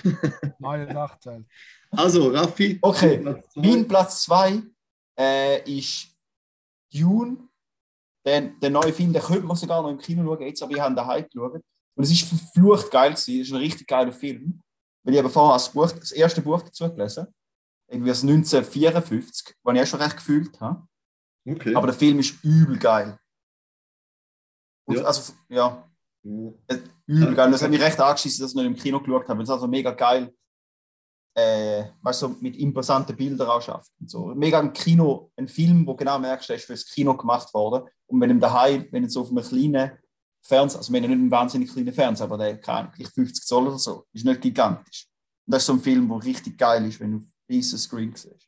kann. 0.01 0.53
Neue 0.59 0.87
Dachzelt. 0.87 1.45
Also, 1.91 2.29
Raffi. 2.29 2.79
Okay, 2.81 3.19
Platz. 3.19 3.55
Mein 3.55 3.87
Platz 3.87 4.23
2 4.23 4.63
äh, 5.19 5.77
ist 5.77 6.07
Dune. 6.93 7.37
Den, 8.25 8.59
den 8.59 8.73
neuen 8.73 8.91
Film, 8.91 9.13
den 9.13 9.21
könnte 9.21 9.45
man 9.45 9.55
sogar 9.55 9.83
noch 9.83 9.91
im 9.91 9.99
Kino 9.99 10.23
schauen, 10.23 10.41
jetzt, 10.41 10.63
aber 10.63 10.71
ich 10.71 10.79
habe 10.79 10.95
daheim 10.95 11.27
geschaut. 11.31 11.61
Und 11.95 12.03
es 12.03 12.11
ist 12.11 12.27
verflucht 12.27 12.89
geil 12.89 13.11
gewesen. 13.11 13.39
Es 13.39 13.47
ist 13.47 13.53
ein 13.53 13.59
richtig 13.59 13.87
geiler 13.87 14.11
Film. 14.11 14.61
Weil 15.03 15.13
ich 15.13 15.19
habe 15.19 15.29
vorher 15.29 15.53
das, 15.53 15.71
Buch, 15.71 15.91
das 15.91 16.11
erste 16.11 16.41
Buch 16.41 16.61
dazu 16.63 16.91
gelesen. 16.91 17.27
Irgendwie 17.87 18.09
aus 18.09 18.23
1954, 18.23 19.55
was 19.61 19.75
ich 19.75 19.81
auch 19.81 19.85
schon 19.85 20.01
recht 20.01 20.17
gefühlt 20.17 20.59
habe. 20.59 20.87
Okay. 21.47 21.75
Aber 21.75 21.87
der 21.87 21.95
Film 21.95 22.17
ist 22.19 22.43
übel 22.43 22.79
geil. 22.79 23.19
Und 24.85 24.97
Ja. 24.97 25.03
Also, 25.03 25.33
ja, 25.49 25.89
Ja. 26.23 26.51
übel 27.05 27.35
geil. 27.35 27.51
Das 27.51 27.61
hat 27.61 27.69
mich 27.69 27.81
recht 27.81 27.99
angeschissen, 27.99 28.41
dass 28.43 28.51
ich 28.51 28.55
noch 28.55 28.63
im 28.63 28.75
Kino 28.75 28.99
geschaut 28.99 29.27
habe. 29.27 29.37
weil 29.37 29.43
Es 29.43 29.49
also 29.49 29.67
mega 29.67 29.91
geil, 29.91 30.33
äh, 31.35 31.85
weißt 32.01 32.21
du, 32.21 32.27
so 32.27 32.35
mit 32.39 32.55
imposanten 32.55 33.15
Bildern 33.15 33.49
auch 33.49 33.61
schafft. 33.61 33.91
So. 34.05 34.33
Mega 34.35 34.59
ein 34.59 34.73
Kino, 34.73 35.31
ein 35.35 35.47
Film, 35.47 35.85
wo 35.85 35.95
genau 35.95 36.17
merkst, 36.17 36.49
der 36.49 36.55
ist 36.55 36.65
fürs 36.65 36.85
Kino 36.85 37.15
gemacht 37.15 37.53
worden. 37.53 37.87
Und 38.07 38.21
wenn 38.21 38.29
du 38.29 38.39
daheim, 38.39 38.87
wenn 38.91 39.03
du 39.03 39.09
so 39.09 39.21
auf 39.21 39.29
einem 39.29 39.43
kleinen 39.43 39.91
Fernseher, 40.41 40.79
also 40.79 40.93
wir 40.93 40.97
haben 40.97 41.03
ja 41.03 41.09
nicht 41.09 41.19
einen 41.21 41.31
wahnsinnig 41.31 41.71
kleinen 41.71 41.93
Fernseher, 41.93 42.25
aber 42.25 42.37
der 42.37 42.59
kann 42.59 42.91
vielleicht 42.93 43.13
50 43.13 43.45
Zoll 43.45 43.67
oder 43.67 43.79
so, 43.79 44.05
ist 44.13 44.25
nicht 44.25 44.41
gigantisch. 44.41 45.07
Und 45.45 45.53
das 45.53 45.63
ist 45.63 45.67
so 45.67 45.73
ein 45.73 45.81
Film, 45.81 46.07
der 46.07 46.23
richtig 46.23 46.57
geil 46.57 46.85
ist, 46.85 46.99
wenn 46.99 47.11
du 47.11 47.17
auf 47.17 47.23
riesen 47.49 47.77
Screen 47.79 48.15
siehst. 48.15 48.47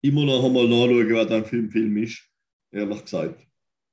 Immer 0.00 0.24
noch 0.24 0.44
einmal 0.44 0.68
nachschauen, 0.68 1.14
was 1.14 1.30
ein 1.30 1.44
Film, 1.44 1.70
Film 1.70 1.96
ist. 1.96 2.22
Ehrlich 2.70 3.02
gesagt. 3.02 3.47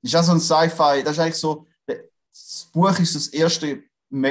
Das 0.05 0.13
ist 0.13 0.29
auch 0.29 0.37
so 0.37 0.55
ein 0.55 0.69
Sci-Fi, 0.69 1.03
das 1.03 1.13
ist 1.13 1.19
eigentlich 1.19 1.35
so, 1.35 1.65
das 1.87 2.69
Buch 2.71 2.99
ist 2.99 3.15
das 3.15 3.27
erste 3.29 3.83
Ma 4.09 4.29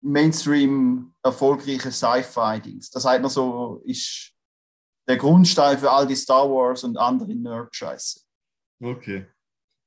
Mainstream 0.00 1.14
erfolgreiche 1.22 1.92
Sci-Fi-Dings. 1.92 2.90
Das 2.90 3.04
heißt 3.04 3.22
noch 3.22 3.30
so, 3.30 3.80
ist 3.84 4.32
der 5.08 5.16
Grundstein 5.16 5.78
für 5.78 5.90
all 5.90 6.06
die 6.06 6.16
Star 6.16 6.50
Wars 6.50 6.82
und 6.82 6.96
andere 6.96 7.32
Nerd-Scheiße. 7.34 8.20
Okay. 8.82 9.26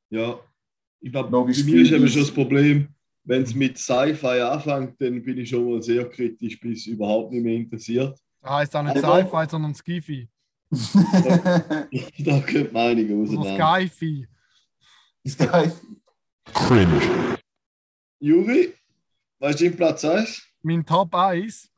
Ja. 0.10 0.40
Ich 1.02 1.12
glaube, 1.12 1.30
bei 1.30 1.44
mir 1.44 1.50
ist 1.52 1.68
eben 1.68 2.08
schon 2.08 2.22
das 2.22 2.32
Problem, 2.34 2.88
wenn 3.26 3.44
es 3.44 3.54
mit 3.54 3.78
Sci-Fi 3.78 4.40
anfängt, 4.42 5.00
dann 5.02 5.22
bin 5.22 5.38
ich 5.40 5.50
schon 5.50 5.70
mal 5.70 5.84
sehr 5.84 6.10
kritisch 6.10 6.58
bis 6.60 6.88
überhaupt 6.88 7.34
nicht 7.34 7.44
mehr 7.44 7.56
interessiert. 7.56 8.18
Das 8.42 8.50
heisst 8.52 8.76
auch 8.78 8.84
nicht 8.84 8.96
Also- 9.04 9.28
Sci-Fi, 9.28 9.50
sondern 9.50 9.76
Skifi. 9.76 10.30
Da 10.72 12.40
könnte 12.42 12.72
Meinungen 12.74 13.22
Oder 13.28 13.40
auseinander. 13.40 13.88
Skyfi. 13.88 14.28
Geil. 15.38 15.72
Cringe. 16.54 17.38
Juri, 18.20 18.74
was 19.40 19.56
ist 19.56 19.62
dein 19.62 19.76
Platz 19.76 20.06
1? 20.06 20.42
Mein 20.62 20.86
Top 20.86 21.14
1. 21.14 21.70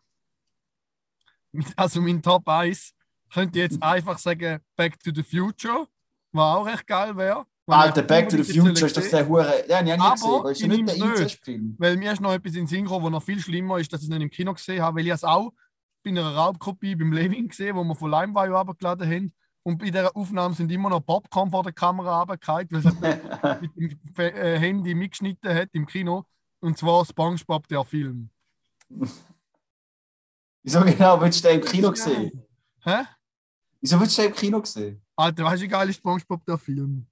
Also 1.75 2.01
mein 2.01 2.21
Top 2.21 2.47
1 2.47 2.93
könnte 3.33 3.59
ich 3.59 3.63
jetzt 3.71 3.81
einfach 3.83 4.17
sagen 4.17 4.59
Back 4.75 4.99
to 4.99 5.11
the 5.13 5.23
Future, 5.23 5.87
was 6.31 6.43
auch 6.55 6.65
recht 6.65 6.85
geil 6.87 7.15
wäre. 7.17 7.45
Alter, 7.67 8.01
Back 8.03 8.29
to 8.29 8.41
the 8.41 8.53
Future 8.59 8.85
ist 8.87 8.97
doch 8.97 9.07
der 9.07 9.27
Hure. 9.27 9.47
Habe 9.69 9.87
ich 9.89 9.93
Aber 9.99 10.13
gesehen. 10.13 10.29
aber 10.39 10.51
Ist 10.51 10.61
ja 10.61 10.71
ich 10.71 10.81
nicht 10.81 10.99
der. 10.99 11.05
Inzestfilm. 11.09 11.75
Weil 11.77 11.97
mir 11.97 12.13
ist 12.13 12.21
noch 12.21 12.33
etwas 12.33 12.55
in 12.55 12.65
gekommen, 12.65 13.05
was 13.05 13.11
noch 13.11 13.23
viel 13.23 13.39
schlimmer 13.39 13.77
ist, 13.79 13.91
dass 13.93 14.01
ich 14.01 14.05
es 14.05 14.09
nicht 14.09 14.21
im 14.23 14.29
Kino 14.29 14.53
gesehen 14.53 14.81
habe, 14.81 14.97
weil 14.97 15.05
ich 15.07 15.13
es 15.13 15.23
auch 15.23 15.53
bei 16.03 16.11
einer 16.11 16.35
Raubkopie 16.35 16.95
beim 16.95 17.11
Levin 17.11 17.47
gesehen, 17.47 17.75
wo 17.75 17.83
wir 17.83 17.95
von 17.95 18.11
LimeWire 18.11 18.57
abgeladen 18.57 19.09
haben. 19.09 19.33
Und 19.63 19.77
bei 19.77 19.85
dieser 19.85 20.15
Aufnahme 20.15 20.55
sind 20.55 20.71
immer 20.71 20.89
noch 20.89 21.05
Popcorn 21.05 21.51
vor 21.51 21.63
der 21.63 21.73
Kamera 21.73 22.19
runtergefallen, 22.21 22.67
weil 22.71 22.85
es 22.85 23.61
mit 23.75 24.17
dem 24.17 24.19
äh, 24.19 24.57
Handy 24.57 24.95
mitgeschnitten 24.95 25.53
hat 25.53 25.69
im 25.73 25.85
Kino. 25.85 26.25
Und 26.59 26.77
zwar 26.77 27.05
SpongeBob, 27.05 27.67
der 27.67 27.83
Film. 27.85 28.29
Wieso 30.63 30.81
genau 30.81 31.21
willst 31.21 31.43
du 31.43 31.49
den 31.49 31.59
im 31.59 31.65
Kino 31.65 31.93
sehen? 31.93 32.43
Hä? 32.83 33.03
Wieso 33.81 33.99
willst 33.99 34.17
du 34.17 34.21
den 34.23 34.31
im 34.31 34.37
Kino 34.37 34.63
sehen? 34.63 35.01
Alter, 35.15 35.43
weißt 35.43 35.61
du, 35.61 35.65
wie 35.65 35.69
geil 35.69 35.89
ist 35.89 35.97
SpongeBob, 35.97 36.45
der 36.45 36.57
Film? 36.57 37.05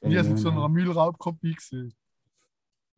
Wie 0.00 0.14
es 0.16 0.28
auf 0.28 0.38
so 0.38 0.50
einer 0.50 0.68
Müllraubkopie 0.68 1.54
gesehen. 1.54 1.94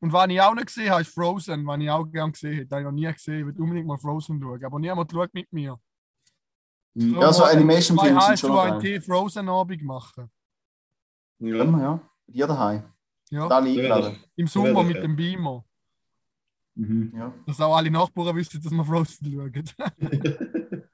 Und 0.00 0.12
was 0.12 0.28
ich 0.28 0.40
auch 0.40 0.54
nicht 0.54 0.66
gesehen 0.66 0.90
habe, 0.90 1.02
ist 1.02 1.14
Frozen, 1.14 1.66
was 1.66 1.80
ich 1.80 1.90
auch 1.90 2.04
gerne 2.04 2.32
gesehen 2.32 2.54
hätte. 2.54 2.74
Habe 2.74 2.82
ich 2.82 2.84
noch 2.86 2.92
nie 2.92 3.12
gesehen. 3.12 3.40
Ich 3.40 3.46
will 3.46 3.62
unbedingt 3.62 3.86
mal 3.86 3.98
Frozen 3.98 4.40
schauen. 4.40 4.64
Aber 4.64 4.78
niemand 4.78 5.10
schaut 5.10 5.32
mit 5.32 5.52
mir. 5.52 5.78
Ja, 6.94 7.32
so 7.32 7.44
Animation-Filme 7.44 8.20
sind 8.22 8.38
schon 8.38 8.54
geil. 8.54 8.78
T 8.80 9.00
Frozen-Abend 9.00 9.82
machen. 9.82 10.30
Ja. 11.38 11.56
Ja. 11.64 12.00
Bei 12.26 12.32
dir 12.32 12.46
daheim. 12.46 12.82
Ja, 13.30 13.46
Alle 13.48 13.68
eingeladen. 13.68 14.16
im 14.36 14.46
Sommer 14.46 14.80
Ja, 14.80 14.82
mit 14.82 14.96
dem 15.02 15.16
Beamer. 15.16 15.64
Mhm. 16.74 17.12
Ja. 17.14 17.34
Dass 17.46 17.60
auch 17.60 17.76
alle 17.76 17.90
Nachbarn 17.90 18.36
wissen, 18.36 18.62
dass 18.62 18.72
wir 18.72 18.84
Frozen 18.84 19.32
schauen. 19.32 19.64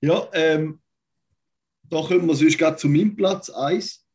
Ja, 0.00 0.28
ähm, 0.32 0.80
da 1.82 2.00
kommen 2.02 2.26
wir 2.28 2.34
sonst 2.36 2.56
gerade 2.56 2.76
zu 2.76 2.88
meinem 2.88 3.16
Platz 3.16 3.50
1. 3.50 4.06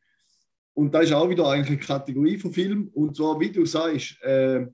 Und 0.74 0.94
da 0.94 1.02
ist 1.02 1.14
auch 1.14 1.30
wieder 1.30 1.48
eigentlich 1.48 1.78
eine 1.78 2.00
Kategorie 2.00 2.38
von 2.38 2.52
Film. 2.52 2.90
Und 2.94 3.16
zwar, 3.16 3.40
wie 3.40 3.52
du 3.52 3.66
sagst, 3.66 4.22
äh, 4.24 4.66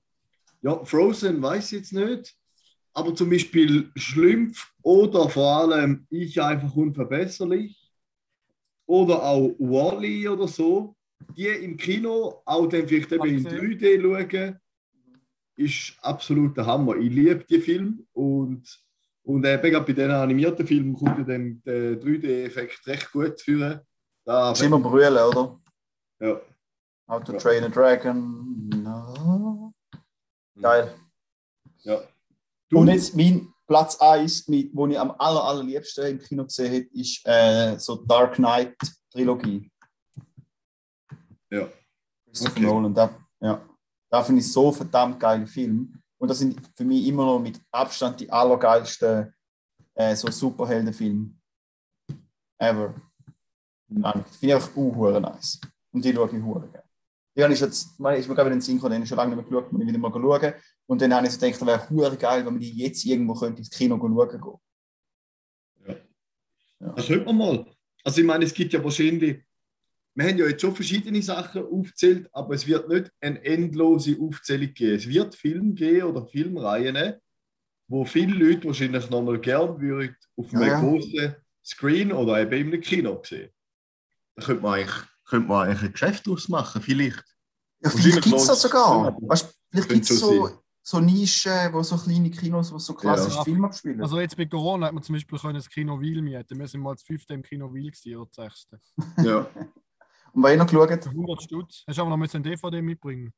ja, 0.61 0.83
Frozen 0.85 1.41
weiß 1.41 1.71
ich 1.71 1.79
jetzt 1.79 1.93
nicht. 1.93 2.35
Aber 2.93 3.13
zum 3.13 3.29
Beispiel 3.29 3.91
Schlümpf 3.95 4.71
oder 4.81 5.29
vor 5.29 5.57
allem 5.57 6.05
Ich 6.09 6.41
einfach 6.41 6.73
unverbesserlich. 6.75 7.91
Oder 8.85 9.23
auch 9.23 9.55
Wally 9.59 10.27
oder 10.27 10.47
so. 10.47 10.95
Die 11.35 11.47
im 11.47 11.77
Kino 11.77 12.41
auch 12.45 12.67
dann 12.67 12.87
vielleicht 12.87 13.11
eben 13.11 13.25
in 13.25 13.43
gesehen. 13.43 13.77
3D 13.77 14.01
schauen, 14.01 14.59
ist 15.57 15.97
absolut 16.01 16.55
der 16.55 16.65
Hammer. 16.65 16.95
Ich 16.95 17.11
liebe 17.11 17.45
die 17.47 17.59
Film 17.59 18.05
und 18.13 18.65
und 19.29 19.45
eben 19.45 19.85
bei 19.85 19.93
diesen 19.93 20.09
animierten 20.09 20.65
Filmen 20.65 20.93
kommt 20.95 21.19
ja 21.19 21.23
dann 21.23 21.61
der 21.63 21.99
3D-Effekt 22.01 22.87
recht 22.87 23.11
gut 23.11 23.39
führen. 23.39 23.79
Da, 24.25 24.49
Das 24.49 24.59
ist 24.59 24.65
immer 24.65 24.79
brüllen, 24.79 25.23
oder? 25.23 25.59
Ja. 26.19 26.41
How 27.07 27.23
to 27.23 27.33
Train 27.33 27.63
a 27.63 27.69
Dragon. 27.69 28.69
No. 28.69 29.73
Geil. 30.61 30.93
ja. 31.79 32.01
Du, 32.69 32.79
Und 32.79 32.87
jetzt 32.87 33.15
mein 33.15 33.51
Platz 33.65 33.99
1, 33.99 34.47
mit, 34.47 34.75
wo 34.75 34.85
ich 34.87 34.99
am 34.99 35.11
aller, 35.11 35.43
allerliebsten 35.43 36.05
im 36.05 36.19
Kino 36.19 36.43
gesehen 36.43 36.73
habe, 36.73 36.99
ist 36.99 37.25
äh, 37.25 37.77
so 37.79 37.95
Dark 37.95 38.35
Knight 38.35 38.77
Trilogie. 39.11 39.71
Ja. 41.49 41.67
Christopher 42.25 42.51
Okay. 42.51 42.61
Nolan. 42.61 42.93
Da, 42.93 43.09
ja. 43.39 43.61
da 44.09 44.23
finde 44.23 44.41
ich 44.41 44.51
so 44.51 44.71
verdammt 44.71 45.19
geile 45.19 45.47
Film. 45.47 45.99
Und 46.19 46.27
das 46.27 46.39
sind 46.39 46.59
für 46.75 46.83
mich 46.83 47.07
immer 47.07 47.25
noch 47.25 47.39
mit 47.39 47.59
Abstand 47.71 48.19
die 48.19 48.31
allergeilsten 48.31 49.33
äh, 49.95 50.15
so 50.15 50.29
Superheldenfilme 50.29 51.33
ever. 52.59 52.93
Ja, 53.87 54.11
Finde 54.11 54.27
ich 54.41 54.53
einfach 54.53 54.75
uh, 54.75 55.19
nice. 55.19 55.59
Und 55.91 56.05
die 56.05 56.13
schaue 56.13 56.27
ich 56.27 56.43
hure 56.43 56.67
gerne. 56.69 56.89
Die 57.35 57.43
habe 57.43 57.53
ich 57.53 57.59
jetzt, 57.59 57.93
ich 57.93 57.99
meine, 57.99 58.19
ich 58.19 58.27
in 58.27 58.35
den 58.35 58.61
Sinn 58.61 58.75
gekommen, 58.75 58.93
den 58.93 59.03
ich 59.03 59.09
schon 59.09 59.17
lange 59.17 59.35
nicht 59.35 59.49
mehr 59.49 59.61
geschaut, 59.61 59.71
muss 59.71 59.81
ich 59.81 59.87
wieder 59.87 59.97
mal 59.97 60.11
schauen. 60.11 60.53
Und 60.87 61.01
dann 61.01 61.13
habe 61.13 61.27
ich 61.27 61.33
so 61.33 61.39
gedacht, 61.39 61.61
das 61.61 61.67
wäre 61.67 61.89
hure 61.89 62.17
geil, 62.17 62.45
wenn 62.45 62.53
man 62.53 62.59
die 62.59 62.71
jetzt 62.71 63.05
irgendwo 63.05 63.33
könnte 63.33 63.59
ins 63.59 63.69
Kino 63.69 63.97
schauen 63.97 64.59
gehen. 65.85 65.97
das 66.95 67.07
könnte 67.07 67.25
man 67.25 67.37
mal. 67.37 67.65
Also 68.03 68.21
ich 68.21 68.27
meine, 68.27 68.45
es 68.45 68.53
gibt 68.53 68.73
ja 68.73 68.83
wahrscheinlich, 68.83 69.43
wir 70.15 70.27
haben 70.27 70.37
ja 70.37 70.47
jetzt 70.47 70.61
schon 70.61 70.75
verschiedene 70.75 71.21
Sachen 71.21 71.63
aufgezählt, 71.63 72.27
aber 72.33 72.55
es 72.55 72.67
wird 72.67 72.89
nicht 72.89 73.11
eine 73.21 73.43
endlose 73.43 74.17
Aufzählung 74.19 74.73
geben. 74.73 74.95
Es 74.95 75.07
wird 75.07 75.35
Filme 75.35 75.73
geben 75.73 76.07
oder 76.07 76.25
Filmreihen, 76.27 77.15
wo 77.87 78.05
viele 78.05 78.33
Leute 78.33 78.67
wahrscheinlich 78.67 79.09
nochmal 79.09 79.39
gern 79.39 79.79
würden 79.79 80.15
auf 80.35 80.53
einem 80.53 80.61
Ja, 80.61 80.67
ja. 80.67 80.79
großen 80.81 81.35
Screen 81.63 82.11
oder 82.11 82.41
eben 82.41 82.73
einem 82.73 82.81
Kino 82.81 83.21
sehen. 83.23 83.49
Da 84.35 84.45
könnte 84.45 84.63
man 84.63 84.79
eigentlich, 84.79 85.08
könnte 85.29 85.47
man 85.47 85.67
eigentlich 85.67 85.83
ein 85.83 85.91
Geschäft 85.93 86.27
ausmachen, 86.27 86.81
vielleicht. 86.81 87.23
Ja, 87.81 87.89
vielleicht 87.89 88.23
gibt 88.23 88.35
es 88.35 88.47
das 88.47 88.61
sogar. 88.61 89.15
Weißt, 89.21 89.55
vielleicht 89.71 89.89
gibt 89.89 90.09
es 90.09 90.19
so, 90.19 90.49
so 90.81 90.99
Nischen, 90.99 91.71
wo 91.71 91.83
so 91.83 91.97
kleine 91.97 92.29
Kinos, 92.31 92.73
wo 92.73 92.79
so 92.79 92.93
klassische 92.93 93.37
Ja. 93.37 93.43
Filme 93.43 93.67
abspielen. 93.67 94.01
Also 94.01 94.19
jetzt 94.19 94.35
bei 94.35 94.45
Corona 94.45 94.87
hat 94.87 94.93
man 94.93 95.03
zum 95.03 95.13
Beispiel 95.13 95.37
können 95.39 95.55
das 95.55 95.69
Kino 95.69 95.99
Wil 95.99 96.21
mieten. 96.21 96.57
Wir 96.59 96.67
sind 96.67 96.81
mal 96.81 96.93
das 96.95 97.03
fünfte 97.03 97.33
im 97.33 97.43
Kino 97.43 97.69
gewesen, 97.69 98.15
oder 98.15 98.29
das 98.35 98.35
sechste. 98.35 98.79
Ja. 99.23 99.47
Und 100.31 100.43
wer 100.43 100.57
noch 100.57 100.67
geschaut? 100.67 101.03
Für 101.03 101.09
100 101.09 101.41
Stutz. 101.41 101.83
Hast 101.87 101.97
du 101.97 102.01
aber 102.01 102.09
noch 102.11 102.17
müssen 102.17 102.37
ein 102.37 102.43
DVD 102.43 102.81
mitbringen. 102.81 103.33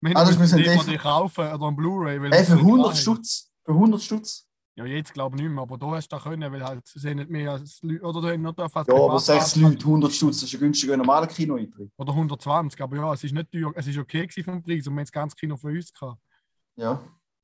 Wir 0.00 0.16
Ah, 0.16 0.24
das 0.24 0.38
müssen 0.38 0.58
ein 0.60 0.68
ein 0.68 0.78
DVD 0.78 0.98
kaufen 0.98 1.52
oder 1.52 1.66
ein 1.66 1.74
Blu-ray. 1.76 2.18
Ey, 2.30 2.44
für 2.44 2.44
sind 2.44 2.58
100 2.58 2.86
klein. 2.86 2.96
Stutz. 2.96 3.50
Für 3.64 3.72
100 3.72 4.02
Stutz. 4.02 4.46
Ja, 4.76 4.84
jetzt 4.84 5.12
glaube 5.14 5.36
ich 5.36 5.42
nicht 5.42 5.52
mehr, 5.52 5.62
aber 5.62 5.78
da 5.78 5.86
hast 5.92 6.08
du 6.08 6.16
da 6.16 6.22
können, 6.22 6.52
weil 6.52 6.64
halt 6.64 6.84
sie 6.86 6.98
sind 6.98 7.18
nicht 7.18 7.30
mehr 7.30 7.52
als 7.52 7.80
Leute, 7.82 8.02
oder 8.02 8.20
du 8.20 8.28
hast 8.28 8.38
noch 8.38 8.52
da 8.54 8.68
fast 8.68 8.88
Ja, 8.88 8.94
aber 8.94 9.06
privat 9.06 9.22
sechs 9.22 9.54
angefangen. 9.54 9.72
Leute, 9.74 9.84
100 9.86 10.12
Stutz, 10.12 10.40
das 10.40 10.48
ist 10.48 10.54
ein 10.54 10.60
günstiger 10.60 10.96
normaler 10.96 11.28
Kinoeintritt. 11.28 11.92
Oder 11.96 12.12
120, 12.12 12.80
aber 12.80 12.96
ja, 12.96 13.12
es 13.12 13.22
ist 13.22 13.32
nicht 13.32 13.52
teuer, 13.52 13.72
es 13.76 13.86
ist 13.86 13.98
okay 13.98 14.26
gewesen 14.26 14.44
vom 14.44 14.62
Preis 14.62 14.86
und 14.88 14.94
wir 14.94 14.98
haben 14.98 15.04
das 15.04 15.12
ganze 15.12 15.36
Kino 15.36 15.56
für 15.56 15.68
uns 15.68 15.92
gehabt. 15.92 16.20
Ja. 16.74 17.00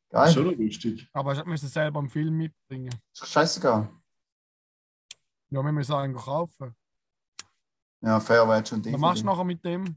Geil. 0.08 0.32
Schon 0.32 0.46
noch 0.46 0.56
lustig. 0.56 1.08
Aber 1.12 1.32
ich 1.32 1.44
müssen 1.44 1.68
selber 1.68 2.00
einen 2.00 2.10
Film 2.10 2.36
mitbringen. 2.36 2.92
Ist 3.12 3.22
doch 3.22 3.26
scheißegal. 3.28 3.88
Ja, 5.50 5.62
wir 5.62 5.72
müssen 5.72 5.94
einen 5.94 6.16
kaufen. 6.16 6.74
Ja, 8.00 8.18
fair 8.18 8.48
wäre 8.48 8.66
schon 8.66 8.84
Was 8.84 8.92
machst 8.98 9.18
DVD. 9.18 9.20
du 9.20 9.26
nachher 9.26 9.44
mit 9.44 9.64
dem? 9.64 9.96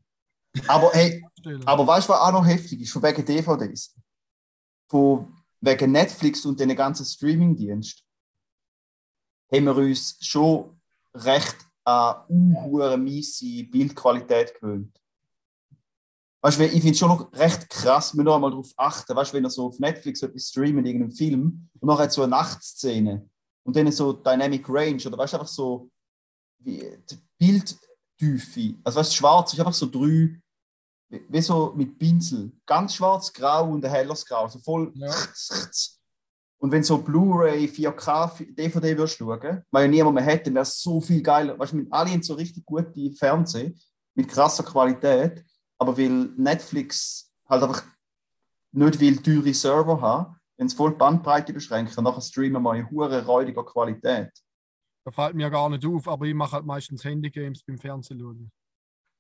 Aber 0.68 0.92
hey, 0.92 1.26
aber 1.66 1.88
weißt 1.88 2.08
du, 2.08 2.14
was 2.14 2.20
auch 2.20 2.32
noch 2.32 2.46
heftig 2.46 2.82
ist? 2.82 2.92
Von 2.92 3.02
wegen 3.02 3.26
DVDs. 3.26 3.96
Von 4.88 5.34
wegen 5.64 5.94
Netflix 5.94 6.46
und 6.46 6.60
den 6.60 6.76
ganzen 6.76 7.06
Streamingdienst 7.06 8.04
haben 9.52 9.66
wir 9.66 9.78
uns 9.78 10.18
schon 10.20 10.80
recht 11.14 11.56
an 11.86 12.26
unhure 12.28 12.98
miese 12.98 13.64
Bildqualität 13.64 14.56
gewöhnt. 14.56 15.00
Weißt 16.42 16.60
du, 16.60 16.66
ich 16.66 16.72
finde 16.72 16.92
es 16.92 17.00
schon 17.00 17.10
noch 17.10 17.32
recht 17.34 17.70
krass, 17.70 18.16
wir 18.16 18.24
noch 18.26 18.36
einmal 18.36 18.52
darauf 18.52 18.72
achten, 18.76 19.16
weißt 19.16 19.32
du, 19.32 19.38
wenn 19.38 19.46
ihr 19.46 19.50
so 19.50 19.68
auf 19.68 19.80
Netflix 19.80 20.22
etwas 20.22 20.50
streamt, 20.50 20.86
irgendeinen 20.86 21.14
Film, 21.14 21.70
und 21.80 21.88
nachher 21.88 22.10
so 22.10 22.24
eine 22.24 22.32
Nachtszene 22.32 23.30
und 23.64 23.76
dann 23.76 23.90
so 23.92 24.12
Dynamic 24.12 24.68
Range, 24.68 25.02
oder 25.06 25.18
weißt 25.18 25.34
du, 25.34 25.38
einfach 25.38 25.52
so 25.52 25.90
wie 26.60 26.84
die 27.10 27.18
Bildtiefe, 27.38 28.76
also 28.84 29.00
weißt 29.00 29.12
du, 29.12 29.16
schwarz 29.16 29.54
ist 29.54 29.60
einfach 29.60 29.74
so 29.74 29.86
drei, 29.86 30.42
wie, 31.28 31.42
so 31.42 31.74
mit 31.76 31.98
Pinsel, 31.98 32.52
ganz 32.66 32.96
schwarz, 32.96 33.32
grau 33.32 33.70
und 33.70 33.86
ein 33.86 33.92
helles 33.92 34.26
Grau, 34.26 34.48
so 34.48 34.60
voll. 34.60 34.92
Ja. 34.96 35.14
Und 36.58 36.72
wenn 36.72 36.82
so 36.82 36.98
Blu-ray, 36.98 37.66
4K, 37.66 38.56
DVD 38.56 38.98
würdest 38.98 39.18
schauen, 39.18 39.64
weil 39.70 39.84
ja 39.84 39.88
niemand 39.90 40.16
mehr 40.16 40.24
hätte, 40.24 40.54
wäre 40.54 40.62
es 40.62 40.82
so 40.82 41.02
viel 41.02 41.22
geiler. 41.22 41.60
Weißt 41.60 41.74
du, 41.74 41.76
mit 41.76 41.92
alle 41.92 42.10
haben 42.12 42.24
so 42.24 42.36
richtig 42.36 42.66
gute 42.66 43.12
Fernsehen, 43.12 43.78
mit 44.16 44.30
krasser 44.30 44.64
Qualität, 44.64 45.44
aber 45.78 45.98
weil 45.98 46.32
Netflix 46.38 47.30
halt 47.50 47.64
einfach 47.64 47.84
nicht 48.72 48.98
will 49.02 49.22
teure 49.22 49.54
Server 49.54 50.00
haben, 50.00 50.38
wenn 50.56 50.68
es 50.68 50.74
voll 50.74 50.92
die 50.92 50.98
Bandbreite 50.98 51.52
beschränkt, 51.52 51.98
dann 51.98 52.06
nachher 52.06 52.22
streamen 52.22 52.64
wir 52.64 52.76
in 52.76 52.90
hure 52.90 53.26
räudiger 53.26 53.66
Qualität. 53.66 54.32
Da 55.04 55.12
fällt 55.12 55.36
mir 55.36 55.44
ja 55.44 55.50
gar 55.50 55.70
nicht 55.70 55.86
auf, 55.86 56.08
aber 56.08 56.26
ich 56.26 56.34
mache 56.34 56.54
halt 56.54 56.66
meistens 56.66 57.04
Handygames 57.04 57.62
beim 57.64 57.78
Fernsehen 57.78 58.22
schauen. 58.22 58.52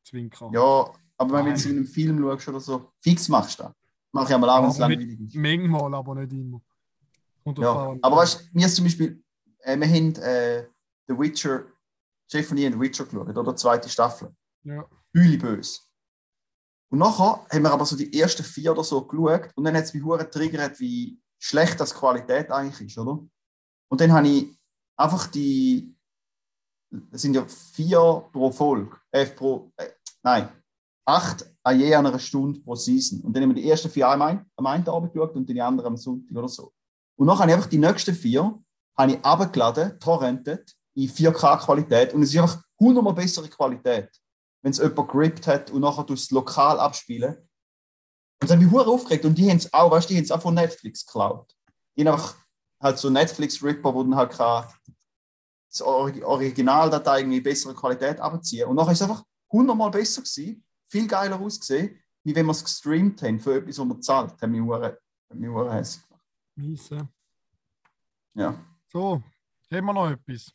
Zwinker. 0.06 0.50
Ja, 0.54 0.94
aber 1.18 1.34
wenn 1.36 1.46
Nein. 1.46 1.56
du 1.62 1.70
in 1.70 1.78
einem 1.78 1.86
Film 1.88 2.20
schaust 2.20 2.48
oder 2.50 2.60
so, 2.60 2.92
fix 3.02 3.28
machst 3.30 3.60
du 3.60 3.64
das. 3.64 3.74
Mach 4.12 4.28
ich 4.30 4.36
Aber 4.36 4.68
mit- 4.68 4.78
langweilig 4.78 5.20
ist. 5.20 5.36
Manchmal, 5.36 5.94
aber 5.96 6.16
nicht 6.16 6.34
immer. 6.34 6.62
Ja, 7.58 7.96
aber 8.02 8.18
weißt 8.18 8.42
du, 8.42 8.46
wir 8.54 8.68
zum 8.70 8.86
Beispiel, 8.86 9.24
äh, 9.60 9.78
wir 9.78 9.88
haben 9.88 10.16
äh, 10.16 10.68
The 11.08 11.18
Witcher, 11.20 11.66
Chef 12.32 12.50
und 12.52 12.58
ich 12.58 12.66
haben 12.66 12.74
The 12.74 12.80
Witcher 12.80 13.06
geschaut, 13.06 13.36
oder? 13.38 13.56
Zweite 13.56 13.90
Staffel. 13.90 14.34
Ja. 14.64 14.86
Hüli 15.14 15.38
böse. 15.38 15.82
Und 16.90 17.00
nachher 17.00 17.46
haben 17.52 17.64
wir 17.64 17.72
aber 17.72 17.86
so 17.86 17.98
die 17.98 18.18
ersten 18.20 18.44
vier 18.44 18.72
oder 18.72 18.84
so 18.84 19.06
geschaut 19.06 19.50
und 19.56 19.64
dann 19.64 19.76
hat 19.76 19.84
es 19.86 19.94
mich 19.94 20.04
hure 20.04 20.30
triggert, 20.30 20.80
wie 20.80 21.20
schlecht 21.40 21.80
das 21.80 21.94
Qualität 21.94 22.52
eigentlich 22.52 22.88
ist, 22.88 22.98
oder? 22.98 23.20
Und 23.90 24.00
dann 24.02 24.12
habe 24.14 24.28
ich 24.28 24.58
einfach 24.96 25.28
die, 25.28 25.94
es 27.12 27.24
sind 27.24 27.36
ja 27.36 27.46
vier 27.48 28.30
pro 28.32 28.52
Folge, 28.52 28.96
äh, 29.12 29.26
pro, 29.26 29.72
äh, 29.78 29.90
nein, 30.22 30.50
acht 31.06 31.46
an 31.64 31.80
je 31.80 31.96
einer 31.96 32.18
Stunde 32.20 32.60
pro 32.60 32.76
Season. 32.76 33.22
Und 33.22 33.36
dann 33.36 33.44
haben 33.44 33.56
wir 33.56 33.62
die 33.62 33.70
ersten 33.70 33.90
vier 33.90 34.08
am 34.08 34.22
einen, 34.22 34.46
am 34.56 34.66
einen 34.66 34.88
Abend 34.88 35.14
geschaut 35.14 35.36
und 35.36 35.48
die 35.48 35.62
anderen 35.62 35.94
am 35.94 35.98
Sonntag 35.98 36.38
oder 36.38 36.48
so. 36.48 36.74
Und 37.16 37.28
dann 37.28 37.38
habe 37.40 37.52
ich 37.52 37.56
einfach 37.56 37.70
die 37.70 37.78
nächsten 37.78 38.16
vier 38.16 38.60
habe 38.98 39.12
ich 39.12 39.26
abgeladen, 39.26 40.00
torrentet, 40.00 40.76
in 40.96 41.10
4K-Qualität 41.10 42.14
und 42.14 42.22
es 42.22 42.34
ist 42.34 42.40
einfach 42.40 42.62
hundertmal 42.80 43.14
bessere 43.14 43.50
Qualität, 43.50 44.10
wenn 44.62 44.72
es 44.72 44.78
jemand 44.78 45.10
gerippt 45.10 45.48
hat 45.48 45.72
und 45.72 45.82
nachher 45.82 46.04
durchs 46.04 46.30
Lokal 46.30 46.80
abspielen. 46.80 47.36
Und 47.36 48.50
das 48.50 48.52
hat 48.52 48.60
mich 48.60 48.70
hure 48.70 48.88
aufgeregt 48.88 49.26
und 49.26 49.36
die 49.36 49.50
haben 49.50 49.58
es 49.58 49.74
auch, 49.74 49.90
weißt 49.90 50.10
du, 50.10 50.14
die 50.14 50.18
haben 50.20 50.26
es 50.26 50.32
auch 50.32 50.42
von 50.42 50.54
Netflix 50.54 51.06
geklaut. 51.06 51.52
Haben 51.98 52.08
einfach 52.08 52.36
halt 52.80 53.00
so 53.00 53.10
Netflix-Ripper, 53.10 53.94
wo 53.94 54.04
dann 54.04 54.16
halt 54.16 54.34
kann 54.34 54.68
das 55.72 55.82
Orig- 55.82 56.24
Originaldatei 56.24 57.22
irgendwie 57.22 57.42
bessere 57.42 57.74
Qualität 57.74 58.20
abziehen. 58.20 58.68
Und 58.68 58.76
nachher 58.76 58.92
ist 58.92 59.02
es 59.02 59.10
einfach 59.10 59.24
hundertmal 59.52 59.90
besser 59.90 60.22
gewesen, 60.22 60.64
viel 60.94 61.08
geiler 61.08 61.40
ausgesehen, 61.40 62.00
wie 62.24 62.36
wenn 62.36 62.46
wir 62.46 62.52
es 62.52 62.64
gestreamt 62.64 63.22
haben 63.24 63.40
für 63.40 63.56
etwas, 63.56 63.80
was 63.80 63.88
wir 63.88 64.00
zahlt. 64.00 64.42
Hat 64.42 64.50
mich 64.50 64.62
hure, 64.62 64.86
hat 64.86 65.40
mich 65.40 65.50
hure 65.50 65.74
hässlich 65.74 66.08
gemacht. 66.08 66.26
Miese. 66.56 67.10
Ja. 68.36 68.56
So, 68.92 69.24
haben 69.72 69.86
wir 69.86 69.94
noch 69.94 70.10
etwas? 70.12 70.52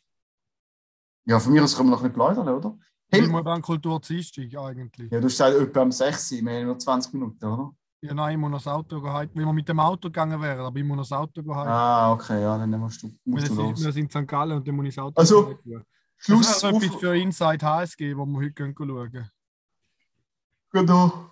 Ja, 1.25 1.39
von 1.39 1.51
mir 1.51 1.63
aus 1.63 1.75
können 1.75 1.89
wir 1.89 1.95
noch 1.97 2.03
nicht 2.03 2.13
plaudern, 2.13 2.47
oder? 2.47 2.77
Hey, 3.11 3.27
wir 3.27 3.43
dann 3.43 3.61
Kultur 3.61 3.99
Dienstag 3.99 4.55
eigentlich? 4.55 5.11
ja, 5.11 5.19
du 5.19 5.25
hast 5.25 5.33
gesagt, 5.33 5.55
etwa 5.57 5.81
um 5.81 5.91
6 5.91 6.31
Uhr, 6.31 6.41
wir 6.41 6.53
haben 6.59 6.65
nur 6.67 6.79
20 6.79 7.13
Minuten, 7.13 7.45
oder? 7.45 7.71
Ja, 8.01 8.13
nein, 8.13 8.31
ich 8.31 8.37
muss 8.37 8.51
noch 8.51 8.57
das 8.59 8.67
Auto 8.67 9.01
gehen. 9.01 9.29
Wenn 9.33 9.45
wir 9.45 9.53
mit 9.53 9.67
dem 9.67 9.79
Auto 9.81 10.07
gegangen 10.07 10.41
wären, 10.41 10.61
aber 10.61 10.77
ich 10.79 10.85
muss 10.85 10.95
noch 10.95 11.03
das 11.03 11.11
Auto 11.11 11.41
gehen. 11.43 11.51
Ah, 11.51 12.13
okay, 12.13 12.41
ja, 12.41 12.57
dann 12.57 12.69
musst 12.79 13.03
du, 13.03 13.07
wir, 13.07 13.15
musst 13.25 13.49
du 13.49 13.55
sind, 13.55 13.69
los. 13.71 13.83
wir 13.83 13.91
sind 13.91 14.15
in 14.15 14.21
St. 14.21 14.27
Gallen 14.27 14.57
und 14.57 14.65
dann 14.65 14.75
muss 14.75 14.85
ich 14.85 14.95
das 14.95 15.03
Auto 15.03 15.19
Also, 15.19 15.57
gehen. 15.65 15.83
Schluss, 16.15 16.47
Das 16.47 16.63
wäre 16.63 16.77
etwas 16.77 16.95
für 16.95 17.17
Inside 17.17 17.65
HSG, 17.65 18.15
wo 18.15 18.25
wir 18.25 18.39
heute 18.39 18.51
gehen 18.53 18.73
schauen. 18.77 19.29
Genau. 20.71 21.25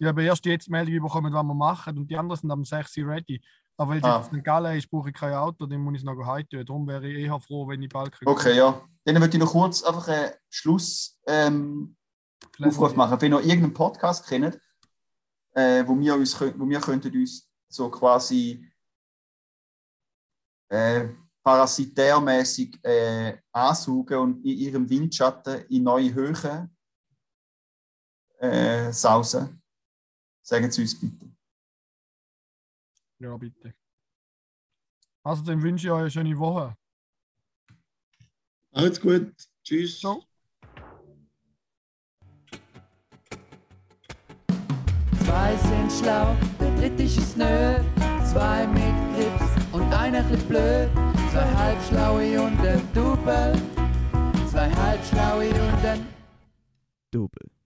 Ich 0.00 0.06
habe 0.06 0.22
erst 0.22 0.44
jetzt 0.46 0.66
die 0.66 0.70
Meldung 0.70 1.02
bekommen, 1.02 1.32
was 1.32 1.42
wir 1.42 1.54
machen 1.54 1.98
und 1.98 2.08
die 2.08 2.16
anderen 2.16 2.40
sind 2.40 2.50
am 2.50 2.64
6 2.64 2.96
Uhr 2.98 3.08
ready. 3.08 3.42
Aber 3.76 3.90
weil 3.90 3.98
es 3.98 4.04
Ah. 4.04 4.18
jetzt 4.18 4.32
in. 4.32 4.42
Gallen 4.42 4.76
ist, 4.76 4.90
brauche 4.90 5.08
ich 5.08 5.14
kein 5.14 5.34
Auto, 5.34 5.66
dann 5.66 5.80
muss 5.80 5.94
ich 5.94 6.00
es 6.00 6.04
noch 6.04 6.14
tun. 6.16 6.64
Darum 6.66 6.86
wäre 6.86 7.06
ich 7.08 7.24
eher 7.24 7.38
froh, 7.40 7.66
wenn 7.68 7.82
ich 7.82 7.88
bald 7.88 8.12
kriege. 8.12 8.30
Okay, 8.30 8.56
ja. 8.56 8.80
Dann 9.04 9.20
würde 9.20 9.36
ich 9.36 9.38
noch 9.40 9.50
kurz 9.52 9.82
einfach 9.82 10.08
einen 10.08 10.32
Schluss 10.50 11.18
ähm, 11.26 11.96
Aufruf 12.62 12.94
machen. 12.96 13.20
Wenn 13.20 13.32
ihr 13.32 13.40
irgendeinen 13.40 13.74
Podcast 13.74 14.26
kennt, 14.26 14.58
äh, 15.52 15.84
wo 15.86 15.98
wir 15.98 16.14
uns 16.14 16.40
wo 16.40 16.68
wir 16.68 16.80
könnten 16.80 17.12
uns 17.16 17.48
so 17.68 17.90
quasi 17.90 18.68
äh, 20.68 21.08
parasitärmäßig 21.42 22.78
äh, 22.84 23.38
ansaugen 23.52 24.18
und 24.18 24.44
in 24.44 24.58
ihrem 24.58 24.90
Windschatten 24.90 25.64
in 25.68 25.84
neue 25.84 26.12
Höhen 26.12 26.77
äh, 28.38 28.92
sausen, 28.92 29.60
sagen 30.42 30.70
Sie 30.70 30.82
uns 30.82 30.98
bitte. 30.98 31.26
Ja, 33.18 33.36
bitte. 33.36 33.74
Also, 35.22 35.42
dann 35.42 35.62
wünsche 35.62 35.86
ich 35.86 35.92
euch 35.92 36.00
eine 36.00 36.10
schöne 36.10 36.38
Woche. 36.38 36.76
Alles 38.72 39.00
gut. 39.00 39.34
Tschüss. 39.64 40.00
Ciao. 40.00 40.24
Zwei 45.24 45.56
sind 45.56 45.92
schlau, 45.92 46.36
der 46.60 46.76
dritte 46.76 47.02
ist 47.02 47.36
nö. 47.36 47.76
Zwei 48.24 48.66
mit 48.66 48.94
Grips 49.14 49.72
und 49.72 49.92
einer 49.92 50.22
chli 50.28 50.36
blöd. 50.48 50.90
Zwei 51.30 51.54
halbschlaue 51.54 52.40
und 52.40 52.58
ein 52.60 52.92
Double. 52.94 53.52
Zwei 54.50 54.70
halbschlaue 54.70 55.48
und 55.50 55.84
ein 55.84 56.06
Double. 57.10 57.57